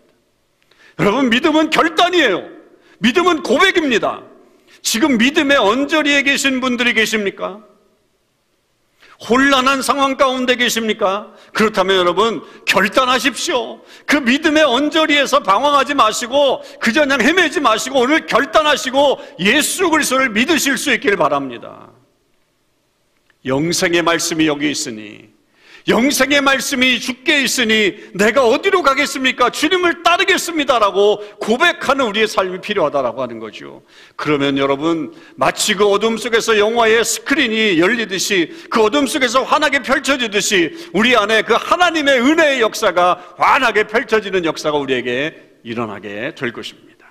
여러분 0.98 1.30
믿음은 1.30 1.70
결단이에요. 1.70 2.46
믿음은 2.98 3.42
고백입니다. 3.42 4.20
지금 4.82 5.16
믿음의 5.16 5.56
언저리에 5.56 6.24
계신 6.24 6.60
분들이 6.60 6.92
계십니까? 6.92 7.60
혼란한 9.28 9.82
상황 9.82 10.16
가운데 10.16 10.56
계십니까? 10.56 11.32
그렇다면 11.52 11.96
여러분 11.96 12.42
결단하십시오. 12.64 13.80
그 14.06 14.16
믿음의 14.16 14.64
언저리에서 14.64 15.42
방황하지 15.42 15.94
마시고 15.94 16.62
그저 16.80 17.02
그냥 17.02 17.20
헤매지 17.20 17.60
마시고 17.60 18.00
오늘 18.00 18.26
결단하시고 18.26 19.20
예수 19.40 19.90
그리스도를 19.90 20.30
믿으실 20.30 20.78
수 20.78 20.92
있기를 20.92 21.16
바랍니다. 21.16 21.90
영생의 23.44 24.02
말씀이 24.02 24.46
여기 24.46 24.70
있으니 24.70 25.29
영생의 25.90 26.40
말씀이 26.40 27.00
죽게 27.00 27.42
있으니 27.42 27.96
내가 28.14 28.46
어디로 28.46 28.82
가겠습니까? 28.82 29.50
주님을 29.50 30.02
따르겠습니다라고 30.04 31.18
고백하는 31.38 32.06
우리의 32.06 32.28
삶이 32.28 32.60
필요하다라고 32.60 33.20
하는 33.20 33.40
거죠. 33.40 33.82
그러면 34.14 34.56
여러분 34.56 35.12
마치 35.34 35.74
그 35.74 35.84
어둠 35.86 36.16
속에서 36.16 36.58
영화의 36.58 37.04
스크린이 37.04 37.80
열리듯이 37.80 38.66
그 38.70 38.82
어둠 38.82 39.06
속에서 39.06 39.42
환하게 39.42 39.80
펼쳐지듯이 39.82 40.90
우리 40.92 41.16
안에 41.16 41.42
그 41.42 41.54
하나님의 41.54 42.20
은혜의 42.20 42.60
역사가 42.60 43.34
환하게 43.36 43.84
펼쳐지는 43.88 44.44
역사가 44.44 44.78
우리에게 44.78 45.34
일어나게 45.64 46.34
될 46.36 46.52
것입니다. 46.52 47.06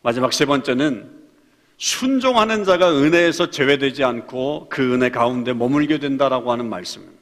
마지막 0.00 0.32
세 0.32 0.46
번째는 0.46 1.21
순종하는 1.82 2.62
자가 2.62 2.96
은혜에서 2.96 3.50
제외되지 3.50 4.04
않고 4.04 4.68
그 4.70 4.94
은혜 4.94 5.10
가운데 5.10 5.52
머물게 5.52 5.98
된다라고 5.98 6.52
하는 6.52 6.68
말씀입니다. 6.68 7.20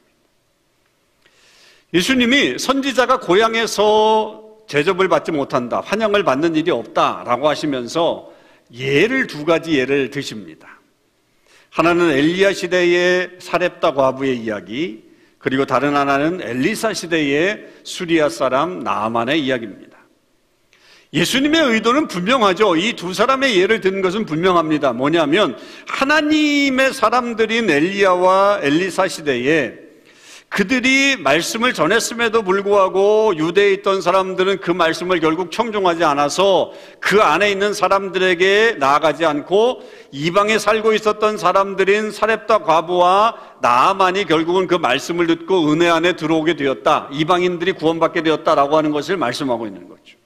예수님이 1.95 2.59
선지자가 2.59 3.21
고향에서 3.21 4.59
제접을 4.67 5.09
받지 5.09 5.31
못한다, 5.31 5.81
환영을 5.83 6.23
받는 6.23 6.55
일이 6.55 6.69
없다라고 6.69 7.49
하시면서 7.49 8.31
예를 8.71 9.25
두 9.25 9.45
가지 9.45 9.79
예를 9.79 10.11
드십니다. 10.11 10.79
하나는 11.71 12.11
엘리야 12.11 12.53
시대의 12.53 13.37
사렙다 13.39 13.95
과부의 13.95 14.37
이야기, 14.37 15.03
그리고 15.39 15.65
다른 15.65 15.95
하나는 15.95 16.39
엘리사 16.39 16.93
시대의 16.93 17.67
수리아 17.83 18.29
사람 18.29 18.81
나아만의 18.81 19.43
이야기입니다. 19.43 19.90
예수님의 21.13 21.61
의도는 21.73 22.07
분명하죠. 22.07 22.77
이 22.77 22.93
두 22.93 23.13
사람의 23.13 23.59
예를 23.59 23.81
든 23.81 24.01
것은 24.01 24.25
분명합니다. 24.25 24.93
뭐냐면 24.93 25.57
하나님의 25.87 26.93
사람들인 26.93 27.69
엘리야와 27.69 28.59
엘리사 28.61 29.07
시대에 29.09 29.73
그들이 30.47 31.15
말씀을 31.17 31.73
전했음에도 31.73 32.41
불구하고 32.43 33.33
유대에 33.37 33.71
있던 33.73 34.01
사람들은 34.01 34.59
그 34.59 34.71
말씀을 34.71 35.21
결국 35.21 35.49
청종하지 35.49 36.03
않아서 36.03 36.73
그 36.99 37.21
안에 37.21 37.49
있는 37.49 37.73
사람들에게 37.73 38.75
나아가지 38.77 39.25
않고 39.25 39.81
이방에 40.11 40.59
살고 40.59 40.93
있었던 40.93 41.37
사람들인 41.37 42.11
사렙다 42.11 42.59
과부와 42.59 43.35
나아만이 43.61 44.25
결국은 44.25 44.67
그 44.67 44.75
말씀을 44.75 45.27
듣고 45.27 45.71
은혜 45.71 45.87
안에 45.87 46.17
들어오게 46.17 46.57
되었다. 46.57 47.07
이방인들이 47.13 47.71
구원받게 47.71 48.21
되었다라고 48.23 48.75
하는 48.75 48.91
것을 48.91 49.15
말씀하고 49.15 49.67
있는 49.67 49.87
거죠. 49.87 50.20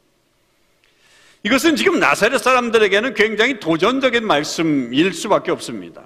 이것은 1.45 1.75
지금 1.75 1.99
나사렛 1.99 2.41
사람들에게는 2.41 3.13
굉장히 3.13 3.59
도전적인 3.59 4.25
말씀일 4.25 5.13
수밖에 5.13 5.51
없습니다. 5.51 6.01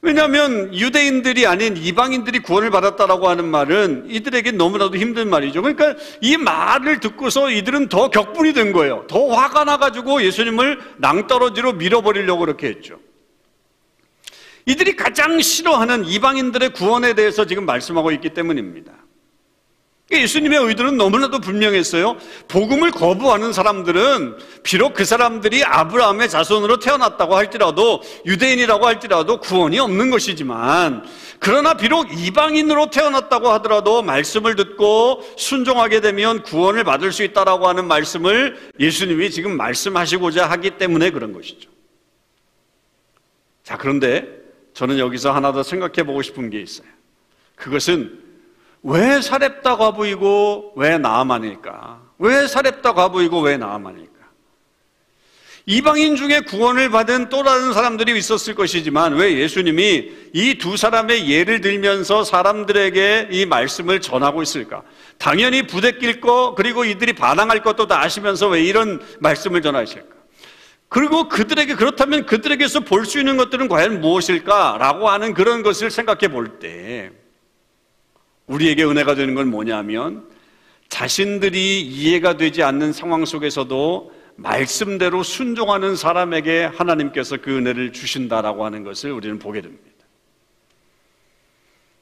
왜냐하면 0.00 0.74
유대인들이 0.74 1.46
아닌 1.46 1.76
이방인들이 1.76 2.40
구원을 2.40 2.70
받았다라고 2.70 3.28
하는 3.28 3.44
말은 3.44 4.06
이들에게 4.08 4.50
너무나도 4.50 4.96
힘든 4.96 5.30
말이죠. 5.30 5.62
그러니까 5.62 5.94
이 6.20 6.36
말을 6.36 6.98
듣고서 6.98 7.48
이들은 7.48 7.88
더 7.88 8.10
격분이 8.10 8.54
된 8.54 8.72
거예요. 8.72 9.06
더 9.08 9.28
화가 9.28 9.62
나가지고 9.62 10.24
예수님을 10.24 10.80
낭떠러지로 10.96 11.74
밀어버리려고 11.74 12.40
그렇게 12.40 12.66
했죠. 12.66 12.98
이들이 14.66 14.96
가장 14.96 15.40
싫어하는 15.40 16.06
이방인들의 16.06 16.72
구원에 16.72 17.14
대해서 17.14 17.46
지금 17.46 17.64
말씀하고 17.66 18.10
있기 18.10 18.30
때문입니다. 18.30 19.01
예수님의 20.20 20.58
의도는 20.66 20.96
너무나도 20.96 21.40
분명했어요. 21.40 22.16
복음을 22.48 22.90
거부하는 22.90 23.52
사람들은 23.52 24.36
비록 24.62 24.94
그 24.94 25.04
사람들이 25.04 25.64
아브라함의 25.64 26.28
자손으로 26.28 26.78
태어났다고 26.78 27.36
할지라도 27.36 28.02
유대인이라고 28.26 28.86
할지라도 28.86 29.38
구원이 29.38 29.78
없는 29.78 30.10
것이지만 30.10 31.04
그러나 31.38 31.74
비록 31.74 32.06
이방인으로 32.12 32.90
태어났다고 32.90 33.48
하더라도 33.54 34.02
말씀을 34.02 34.54
듣고 34.54 35.22
순종하게 35.36 36.00
되면 36.00 36.42
구원을 36.42 36.84
받을 36.84 37.12
수 37.12 37.22
있다라고 37.22 37.66
하는 37.68 37.86
말씀을 37.86 38.56
예수님이 38.78 39.30
지금 39.30 39.56
말씀하시고자 39.56 40.48
하기 40.50 40.78
때문에 40.78 41.10
그런 41.10 41.32
것이죠. 41.32 41.70
자, 43.62 43.76
그런데 43.76 44.28
저는 44.74 44.98
여기서 44.98 45.32
하나 45.32 45.52
더 45.52 45.62
생각해 45.62 46.04
보고 46.04 46.22
싶은 46.22 46.50
게 46.50 46.60
있어요. 46.60 46.88
그것은 47.56 48.31
왜 48.82 49.20
사렙다 49.20 49.76
과부이고 49.76 50.72
왜 50.76 50.98
나아만일까? 50.98 52.00
왜 52.18 52.46
사렙다 52.46 52.94
과부이고 52.94 53.40
왜 53.40 53.56
나아만일까? 53.56 54.12
이방인 55.66 56.16
중에 56.16 56.40
구원을 56.40 56.90
받은 56.90 57.28
또 57.28 57.44
다른 57.44 57.72
사람들이 57.72 58.18
있었을 58.18 58.56
것이지만 58.56 59.14
왜 59.14 59.38
예수님이 59.38 60.10
이 60.32 60.58
두 60.58 60.76
사람의 60.76 61.30
예를 61.30 61.60
들면서 61.60 62.24
사람들에게 62.24 63.28
이 63.30 63.46
말씀을 63.46 64.00
전하고 64.00 64.42
있을까? 64.42 64.82
당연히 65.18 65.62
부대낄 65.68 66.20
거 66.20 66.56
그리고 66.56 66.84
이들이 66.84 67.12
반항할 67.12 67.62
것도 67.62 67.86
다 67.86 68.00
아시면서 68.02 68.48
왜 68.48 68.62
이런 68.62 69.00
말씀을 69.20 69.62
전하실까? 69.62 70.08
그리고 70.88 71.28
그들에게 71.28 71.74
그렇다면 71.76 72.26
그들에게서 72.26 72.80
볼 72.80 73.04
수 73.06 73.20
있는 73.20 73.36
것들은 73.36 73.68
과연 73.68 74.00
무엇일까라고 74.00 75.08
하는 75.08 75.32
그런 75.32 75.62
것을 75.62 75.90
생각해 75.92 76.26
볼 76.28 76.58
때 76.58 77.12
우리에게 78.46 78.84
은혜가 78.84 79.14
되는 79.14 79.34
건 79.34 79.48
뭐냐면 79.48 80.26
자신들이 80.88 81.80
이해가 81.80 82.36
되지 82.36 82.62
않는 82.62 82.92
상황 82.92 83.24
속에서도 83.24 84.12
말씀대로 84.36 85.22
순종하는 85.22 85.96
사람에게 85.96 86.64
하나님께서 86.64 87.38
그 87.38 87.56
은혜를 87.56 87.92
주신다라고 87.92 88.64
하는 88.64 88.84
것을 88.84 89.12
우리는 89.12 89.38
보게 89.38 89.60
됩니다. 89.60 89.84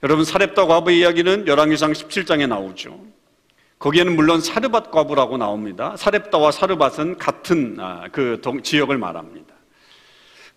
여러분 0.02 0.24
사렙다 0.24 0.66
과부의 0.66 0.98
이야기는 1.00 1.46
열왕기상 1.46 1.92
17장에 1.92 2.48
나오죠. 2.48 3.00
거기에는 3.78 4.14
물론 4.14 4.40
사르밧 4.40 4.90
과부라고 4.90 5.38
나옵니다. 5.38 5.94
사렙다와 5.96 6.52
사르밧은 6.52 7.18
같은 7.18 7.76
아, 7.80 8.08
그 8.12 8.40
지역을 8.62 8.98
말합니다. 8.98 9.49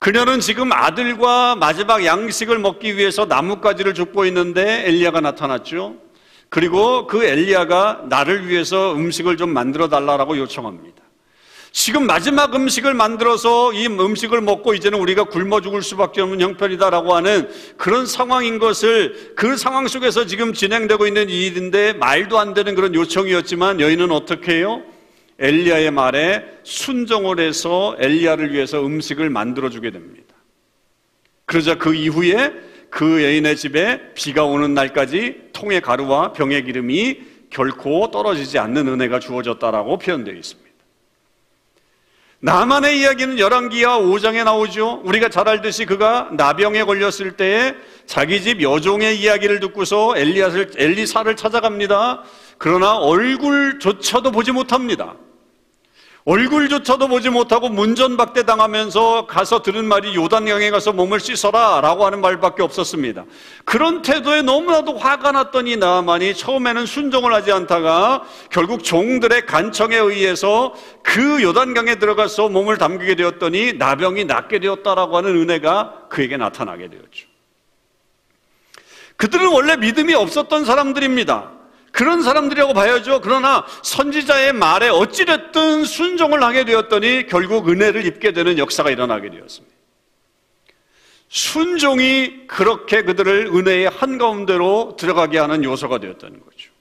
그녀는 0.04 0.42
지금 0.42 0.74
아들과 0.74 1.56
마지막 1.56 2.04
양식을 2.04 2.60
먹기 2.60 2.98
위해서 2.98 3.24
나뭇가지를 3.24 3.94
줍고 3.94 4.26
있는데 4.26 4.86
엘리야가 4.86 5.22
나타났죠. 5.22 5.96
그리고 6.50 7.08
그 7.08 7.24
엘리야가 7.24 8.08
나를 8.10 8.50
위해서 8.50 8.94
음식을 8.96 9.38
좀 9.38 9.52
만들어 9.52 9.88
달라고 9.88 10.38
요청합니다. 10.38 11.02
지금 11.72 12.06
마지막 12.06 12.54
음식을 12.54 12.94
만들어서 12.94 13.72
이 13.72 13.88
음식을 13.88 14.42
먹고 14.42 14.74
이제는 14.74 15.00
우리가 15.00 15.24
굶어 15.24 15.62
죽을 15.62 15.82
수밖에 15.82 16.20
없는 16.20 16.42
형편이다라고 16.42 17.16
하는 17.16 17.50
그런 17.78 18.06
상황인 18.06 18.60
것을 18.60 19.32
그 19.38 19.56
상황 19.56 19.88
속에서 19.88 20.26
지금 20.26 20.52
진행되고 20.52 21.08
있는 21.08 21.30
일인데 21.30 21.94
말도 21.94 22.40
안 22.40 22.54
되는 22.54 22.76
그런 22.76 22.94
요청이었지만 22.94 23.80
여인은 23.80 24.12
어떻게 24.12 24.56
해요? 24.56 24.82
엘리야의 25.40 25.92
말에 25.92 26.46
순종을 26.64 27.40
해서 27.40 27.96
엘리야를 28.00 28.54
위해서 28.54 28.86
음식을 28.86 29.30
만들어 29.30 29.70
주게 29.70 29.92
됩니다. 29.92 30.34
그러자 31.46 31.76
그 31.76 31.94
이후에 31.94 32.54
그 32.90 33.24
여인의 33.24 33.56
집에 33.56 34.14
비가 34.14 34.46
오는 34.46 34.74
날까지 34.74 35.50
통의 35.54 35.82
가루와 35.82 36.34
병의 36.34 36.64
기름이 36.66 37.22
결코 37.50 38.12
떨어지지 38.12 38.60
않는 38.60 38.88
은혜가 38.88 39.20
주어졌다라고 39.20 39.98
표현되어 39.98 40.34
있습니다. 40.34 40.64
나만의 42.40 43.00
이야기는 43.00 43.40
열왕기하 43.40 44.00
5장에 44.00 44.44
나오죠. 44.44 45.02
우리가 45.06 45.30
잘 45.30 45.48
알듯이 45.48 45.86
그가 45.86 46.30
나병에 46.34 46.84
걸렸을 46.84 47.38
때에 47.38 47.74
자기 48.06 48.42
집 48.42 48.62
여종의 48.62 49.18
이야기를 49.18 49.62
듣고서 49.62 50.14
엘리사를 50.18 51.36
찾아갑니다. 51.38 52.24
그러나 52.64 52.96
얼굴조차도 52.96 54.32
보지 54.32 54.54
못합니다. 54.54 55.16
얼굴조차도 56.24 57.10
보지 57.10 57.30
못하고 57.30 57.68
문전박대 57.68 58.44
당하면서 58.44 59.26
가서 59.26 59.62
들은 59.62 59.84
말이 59.84 60.16
요단강에 60.16 60.70
가서 60.72 60.94
몸을 60.94 61.20
씻어라 61.20 61.82
라고 61.82 62.06
하는 62.06 62.22
말밖에 62.22 62.64
없었습니다. 62.64 63.26
그런 63.66 64.02
태도에 64.02 64.44
너무나도 64.44 64.98
화가 64.98 65.34
이 65.66 65.76
나만이 65.76 66.36
처음에는 66.36 66.86
순종을 66.86 67.34
하지 67.34 67.52
않다가 67.52 68.24
결국 68.50 68.86
종들의 68.86 69.46
간청에 69.46 69.98
의해서 69.98 70.74
그 71.04 71.44
요단강에 71.44 71.96
들어가서 71.96 72.48
몸을 72.48 72.78
담그게 72.78 73.16
되었더니 73.16 73.74
나병이 73.74 74.24
낫게 74.24 74.60
되었다라고 74.60 75.18
하는 75.18 75.36
은혜가 75.36 76.08
그에게 76.08 76.38
나타나게 76.38 76.90
되었죠. 76.90 77.28
그들은 79.18 79.52
원래 79.52 79.76
믿음이 79.76 80.14
없었던 80.14 80.64
사람들입니다. 80.64 81.63
그런 81.94 82.24
사람들이라고 82.24 82.74
봐야죠. 82.74 83.22
그러나 83.22 83.66
선지자의 83.84 84.52
말에 84.54 84.90
어찌됐든 84.90 85.86
순종을 85.86 86.42
하게 86.42 86.66
되었더니 86.66 87.28
결국 87.28 87.70
은혜를 87.70 88.08
입게 88.08 88.34
되는 88.34 88.58
역사가 88.58 88.90
일어나게 88.90 89.30
되었습니다. 89.30 89.74
순종이 91.30 92.48
그렇게 92.48 93.04
그들을 93.04 93.52
은혜의 93.54 93.90
한가운데로 93.90 94.96
들어가게 94.98 95.38
하는 95.38 95.64
요소가 95.64 96.00
되었다는 96.00 96.40
거죠. 96.44 96.72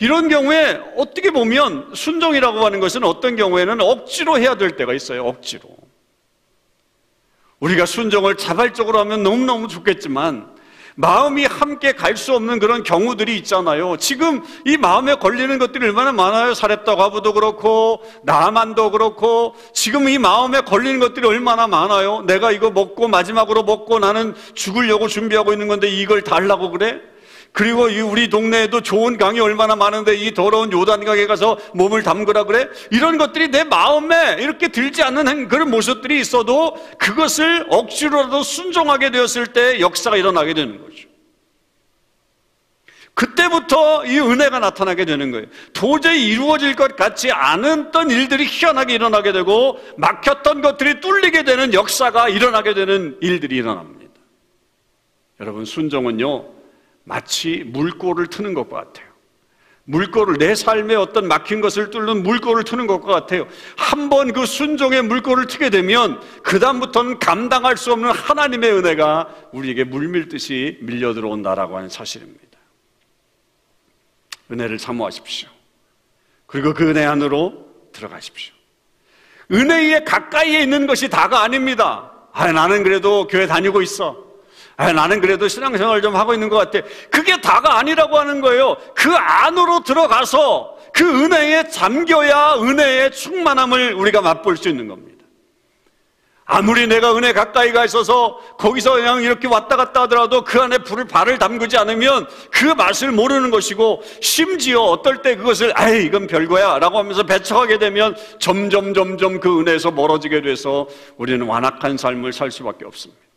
이런 0.00 0.28
경우에 0.28 0.80
어떻게 0.96 1.30
보면 1.30 1.94
순종이라고 1.94 2.66
하는 2.66 2.80
것은 2.80 3.04
어떤 3.04 3.36
경우에는 3.36 3.80
억지로 3.80 4.38
해야 4.38 4.56
될 4.56 4.72
때가 4.72 4.92
있어요. 4.92 5.24
억지로. 5.24 5.68
우리가 7.60 7.86
순종을 7.86 8.36
자발적으로 8.36 8.98
하면 9.00 9.22
너무너무 9.22 9.68
좋겠지만 9.68 10.57
마음이 11.00 11.44
함께 11.44 11.92
갈 11.92 12.18
수 12.18 12.34
없는 12.34 12.58
그런 12.58 12.82
경우들이 12.82 13.36
있잖아요. 13.38 13.96
지금 13.98 14.42
이 14.66 14.76
마음에 14.76 15.14
걸리는 15.14 15.56
것들이 15.60 15.86
얼마나 15.86 16.10
많아요. 16.10 16.52
사렙다 16.52 16.96
과부도 16.96 17.32
그렇고 17.34 18.02
나만도 18.24 18.90
그렇고 18.90 19.54
지금 19.72 20.08
이 20.08 20.18
마음에 20.18 20.60
걸리는 20.62 20.98
것들이 20.98 21.24
얼마나 21.24 21.68
많아요. 21.68 22.22
내가 22.22 22.50
이거 22.50 22.70
먹고 22.70 23.06
마지막으로 23.06 23.62
먹고 23.62 24.00
나는 24.00 24.34
죽으려고 24.54 25.06
준비하고 25.06 25.52
있는 25.52 25.68
건데 25.68 25.88
이걸 25.88 26.22
달라고 26.22 26.72
그래? 26.72 27.00
그리고 27.52 27.84
우리 27.84 28.28
동네에도 28.28 28.82
좋은 28.82 29.16
강이 29.16 29.40
얼마나 29.40 29.74
많은데 29.74 30.14
이 30.14 30.32
더러운 30.32 30.72
요단강에 30.72 31.26
가서 31.26 31.58
몸을 31.74 32.02
담그라 32.02 32.44
그래? 32.44 32.68
이런 32.90 33.18
것들이 33.18 33.48
내 33.48 33.64
마음에 33.64 34.36
이렇게 34.38 34.68
들지 34.68 35.02
않는 35.02 35.48
그런 35.48 35.70
모습들이 35.70 36.20
있어도 36.20 36.76
그것을 36.98 37.66
억지로라도 37.68 38.42
순종하게 38.42 39.10
되었을 39.10 39.48
때 39.48 39.80
역사가 39.80 40.16
일어나게 40.16 40.54
되는 40.54 40.80
거죠. 40.80 41.08
그때부터 43.14 44.06
이 44.06 44.20
은혜가 44.20 44.60
나타나게 44.60 45.04
되는 45.04 45.32
거예요. 45.32 45.46
도저히 45.72 46.28
이루어질 46.28 46.76
것 46.76 46.94
같지 46.94 47.32
않았던 47.32 48.10
일들이 48.10 48.46
희한하게 48.46 48.94
일어나게 48.94 49.32
되고 49.32 49.80
막혔던 49.96 50.62
것들이 50.62 51.00
뚫리게 51.00 51.42
되는 51.42 51.74
역사가 51.74 52.28
일어나게 52.28 52.74
되는 52.74 53.16
일들이 53.20 53.56
일어납니다. 53.56 54.12
여러분, 55.40 55.64
순종은요, 55.64 56.57
마치 57.08 57.64
물꼬를 57.66 58.26
트는 58.26 58.52
것과 58.54 58.76
같아요. 58.76 59.08
물꼬를 59.84 60.36
내 60.36 60.54
삶에 60.54 60.94
어떤 60.94 61.26
막힌 61.28 61.62
것을 61.62 61.88
뚫는 61.90 62.22
물꼬를 62.22 62.64
트는 62.64 62.86
것과 62.86 63.10
같아요. 63.10 63.48
한 63.76 64.10
번 64.10 64.32
그 64.34 64.44
순종의 64.44 65.02
물꼬를 65.02 65.46
트게 65.46 65.70
되면 65.70 66.20
그 66.42 66.58
다음부터는 66.58 67.18
감당할 67.18 67.78
수 67.78 67.92
없는 67.92 68.10
하나님의 68.10 68.70
은혜가 68.72 69.34
우리에게 69.52 69.84
물밀듯이 69.84 70.78
밀려 70.82 71.14
들어온다라고 71.14 71.78
하는 71.78 71.88
사실입니다. 71.88 72.58
은혜를 74.50 74.78
사모하십시오. 74.78 75.48
그리고 76.46 76.74
그 76.74 76.90
은혜 76.90 77.04
안으로 77.04 77.66
들어가십시오. 77.92 78.54
은혜에 79.50 80.04
가까이에 80.04 80.62
있는 80.62 80.86
것이 80.86 81.08
다가 81.08 81.42
아닙니다. 81.42 82.12
아, 82.32 82.52
나는 82.52 82.82
그래도 82.82 83.26
교회 83.26 83.46
다니고 83.46 83.80
있어. 83.80 84.27
아, 84.80 84.92
나는 84.92 85.20
그래도 85.20 85.48
신앙생활 85.48 86.00
좀 86.00 86.14
하고 86.14 86.34
있는 86.34 86.48
것 86.48 86.56
같아. 86.56 86.86
그게 87.10 87.40
다가 87.40 87.78
아니라고 87.78 88.16
하는 88.16 88.40
거예요. 88.40 88.76
그 88.94 89.12
안으로 89.12 89.82
들어가서 89.82 90.76
그 90.94 91.04
은혜에 91.24 91.68
잠겨야 91.68 92.54
은혜의 92.60 93.10
충만함을 93.10 93.94
우리가 93.94 94.20
맛볼 94.20 94.56
수 94.56 94.68
있는 94.68 94.86
겁니다. 94.86 95.18
아무리 96.44 96.86
내가 96.86 97.14
은혜 97.16 97.32
가까이 97.32 97.72
가 97.72 97.84
있어서 97.84 98.38
거기서 98.56 98.92
그냥 98.92 99.20
이렇게 99.20 99.48
왔다 99.48 99.76
갔다 99.76 100.02
하더라도 100.02 100.44
그 100.44 100.60
안에 100.60 100.78
불을 100.78 101.06
발을 101.06 101.38
담그지 101.38 101.76
않으면 101.76 102.28
그 102.52 102.64
맛을 102.66 103.10
모르는 103.10 103.50
것이고 103.50 104.02
심지어 104.22 104.82
어떨 104.82 105.22
때 105.22 105.34
그것을 105.34 105.72
아이 105.74 106.04
이건 106.04 106.28
별거야 106.28 106.78
라고 106.78 106.98
하면서 106.98 107.24
배척하게 107.24 107.78
되면 107.78 108.16
점점 108.38 108.94
점점 108.94 109.40
그 109.40 109.60
은혜에서 109.60 109.90
멀어지게 109.90 110.40
돼서 110.40 110.86
우리는 111.16 111.44
완악한 111.44 111.98
삶을 111.98 112.32
살 112.32 112.52
수밖에 112.52 112.86
없습니다. 112.86 113.27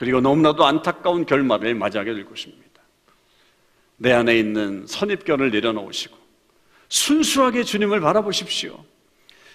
그리고 0.00 0.22
너무나도 0.22 0.64
안타까운 0.64 1.26
결말을 1.26 1.74
맞이하게 1.74 2.14
될 2.14 2.24
것입니다. 2.24 2.64
내 3.98 4.14
안에 4.14 4.34
있는 4.38 4.86
선입견을 4.86 5.50
내려놓으시고 5.50 6.16
순수하게 6.88 7.64
주님을 7.64 8.00
바라보십시오. 8.00 8.82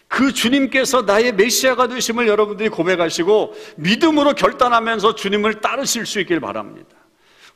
그 0.07 0.31
주님께서 0.31 1.01
나의 1.01 1.33
메시아가 1.33 1.87
되심을 1.87 2.27
여러분들이 2.27 2.69
고백하시고 2.69 3.55
믿음으로 3.77 4.33
결단하면서 4.33 5.15
주님을 5.15 5.61
따르실 5.61 6.05
수 6.05 6.19
있길 6.19 6.39
바랍니다. 6.39 6.95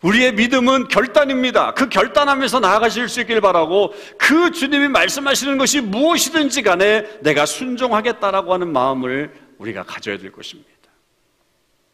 우리의 0.01 0.33
믿음은 0.33 0.87
결단입니다. 0.87 1.75
그 1.75 1.89
결단하면서 1.89 2.59
나아가실 2.59 3.07
수 3.07 3.21
있길 3.21 3.39
바라고 3.39 3.93
그 4.17 4.49
주님이 4.49 4.87
말씀하시는 4.87 5.59
것이 5.59 5.79
무엇이든지 5.81 6.63
간에 6.63 7.07
내가 7.21 7.45
순종하겠다라고 7.45 8.51
하는 8.51 8.73
마음을 8.73 9.31
우리가 9.59 9.83
가져야 9.83 10.17
될 10.17 10.31
것입니다. 10.31 10.71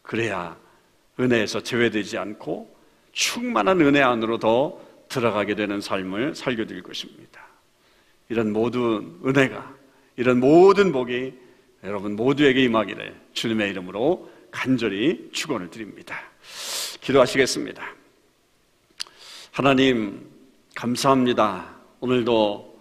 그래야 0.00 0.56
은혜에서 1.18 1.62
제외되지 1.62 2.18
않고 2.18 2.76
충만한 3.12 3.80
은혜 3.80 4.02
안으로 4.02 4.38
더 4.38 4.80
들어가게 5.08 5.54
되는 5.54 5.80
삶을 5.80 6.34
살게 6.34 6.66
될 6.66 6.82
것입니다. 6.82 7.46
이런 8.28 8.52
모든 8.52 9.18
은혜가 9.24 9.74
이런 10.16 10.40
모든 10.40 10.92
복이 10.92 11.34
여러분 11.84 12.16
모두에게 12.16 12.62
임하기를 12.64 13.14
주님의 13.32 13.70
이름으로 13.70 14.30
간절히 14.50 15.28
축원을 15.32 15.70
드립니다. 15.70 16.18
기도하시겠습니다. 17.00 17.82
하나님 19.52 20.28
감사합니다. 20.74 21.76
오늘도 22.00 22.76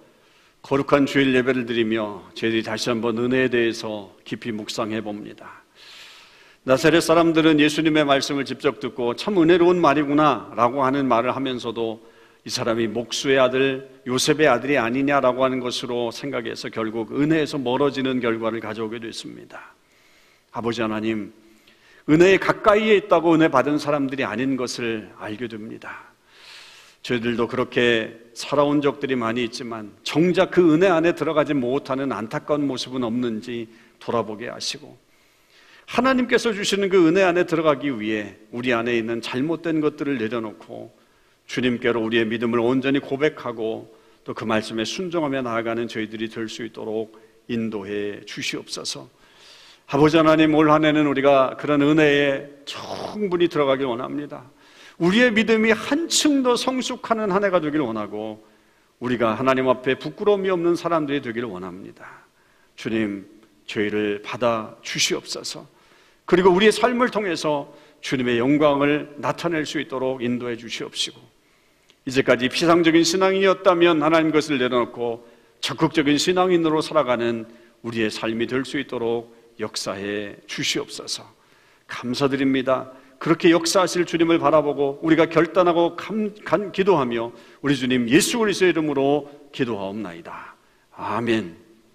거룩한 0.61 1.05
주일 1.05 1.35
예배를 1.35 1.65
드리며 1.65 2.31
저희들이 2.33 2.63
다시 2.63 2.89
한번 2.89 3.17
은혜에 3.17 3.49
대해서 3.49 4.15
깊이 4.23 4.51
묵상해 4.51 5.01
봅니다. 5.01 5.64
나사렛 6.67 7.03
사람들은 7.03 7.59
예수님의 7.59 8.05
말씀을 8.05 8.43
직접 8.43 8.79
듣고 8.79 9.15
참 9.15 9.39
은혜로운 9.39 9.79
말이구나 9.79 10.53
라고 10.55 10.83
하는 10.83 11.07
말을 11.07 11.35
하면서도 11.35 12.03
이 12.43 12.49
사람이 12.49 12.87
목수의 12.87 13.37
아들 13.37 13.87
요셉의 14.07 14.47
아들이 14.47 14.75
아니냐라고 14.79 15.43
하는 15.43 15.59
것으로 15.59 16.09
생각해서 16.09 16.69
결국 16.69 17.21
은혜에서 17.21 17.59
멀어지는 17.59 18.19
결과를 18.19 18.61
가져오게 18.61 18.97
됐습니다. 18.97 19.75
아버지 20.51 20.81
하나님, 20.81 21.31
은혜에 22.09 22.37
가까이에 22.37 22.95
있다고 22.95 23.35
은혜 23.35 23.47
받은 23.47 23.77
사람들이 23.77 24.23
아닌 24.23 24.57
것을 24.57 25.11
알게 25.19 25.47
됩니다. 25.47 26.05
저희들도 27.03 27.47
그렇게 27.47 28.19
살아온 28.33 28.81
적들이 28.81 29.15
많이 29.15 29.43
있지만 29.43 29.91
정작 30.01 30.49
그 30.49 30.73
은혜 30.73 30.87
안에 30.87 31.13
들어가지 31.13 31.53
못하는 31.53 32.11
안타까운 32.11 32.65
모습은 32.65 33.03
없는지 33.03 33.67
돌아보게 33.99 34.47
하시고 34.47 35.04
하나님께서 35.85 36.53
주시는 36.53 36.89
그 36.89 37.07
은혜 37.07 37.21
안에 37.23 37.45
들어가기 37.45 37.99
위해 37.99 38.35
우리 38.51 38.73
안에 38.73 38.97
있는 38.97 39.21
잘못된 39.21 39.81
것들을 39.81 40.17
내려놓고 40.17 40.95
주님께로 41.45 42.01
우리의 42.01 42.25
믿음을 42.25 42.59
온전히 42.59 42.99
고백하고 42.99 43.95
또 44.25 44.33
그 44.33 44.43
말씀에 44.43 44.85
순종하며 44.85 45.43
나아가는 45.43 45.87
저희들이 45.87 46.29
될 46.29 46.49
수 46.49 46.65
있도록 46.65 47.21
인도해 47.47 48.21
주시옵소서. 48.25 49.07
아버지 49.85 50.17
하나님 50.17 50.55
올 50.55 50.71
한해는 50.71 51.05
우리가 51.05 51.57
그런 51.59 51.83
은혜에 51.83 52.49
충분히 52.65 53.47
들어가길 53.47 53.85
원합니다. 53.85 54.49
우리의 54.97 55.31
믿음이 55.33 55.71
한층 55.71 56.41
더 56.41 56.55
성숙하는 56.55 57.31
한 57.31 57.43
해가 57.43 57.61
되길 57.61 57.81
원하고 57.81 58.47
우리가 58.99 59.35
하나님 59.35 59.69
앞에 59.69 59.99
부끄러움이 59.99 60.49
없는 60.49 60.75
사람들이 60.75 61.21
되기를 61.21 61.47
원합니다. 61.47 62.07
주님, 62.75 63.27
저희를 63.67 64.23
받아 64.23 64.75
주시옵소서. 64.81 65.67
그리고 66.25 66.49
우리의 66.49 66.71
삶을 66.71 67.09
통해서 67.09 67.73
주님의 68.01 68.39
영광을 68.39 69.15
나타낼 69.17 69.65
수 69.65 69.79
있도록 69.79 70.23
인도해 70.23 70.57
주시옵시고 70.57 71.19
이제까지 72.05 72.49
피상적인 72.49 73.03
신앙이었다면 73.03 74.03
하나님 74.03 74.31
것을 74.31 74.57
내려놓고 74.57 75.27
적극적인 75.61 76.17
신앙인으로 76.17 76.81
살아가는 76.81 77.45
우리의 77.81 78.11
삶이 78.11 78.47
될 78.47 78.65
수 78.65 78.79
있도록 78.79 79.35
역사해 79.59 80.35
주시옵소서. 80.47 81.23
감사드립니다. 81.87 82.91
그렇게 83.19 83.51
역사하실 83.51 84.05
주님을 84.05 84.39
바라보고 84.39 84.99
우리가 85.01 85.27
결단하고 85.27 85.95
감, 85.95 86.33
간, 86.43 86.71
기도하며 86.71 87.31
우리 87.61 87.75
주님 87.75 88.09
예수 88.09 88.39
그리스도의 88.39 88.71
이름으로 88.71 89.49
기도하옵나이다. 89.51 90.55
아멘. 90.95 91.64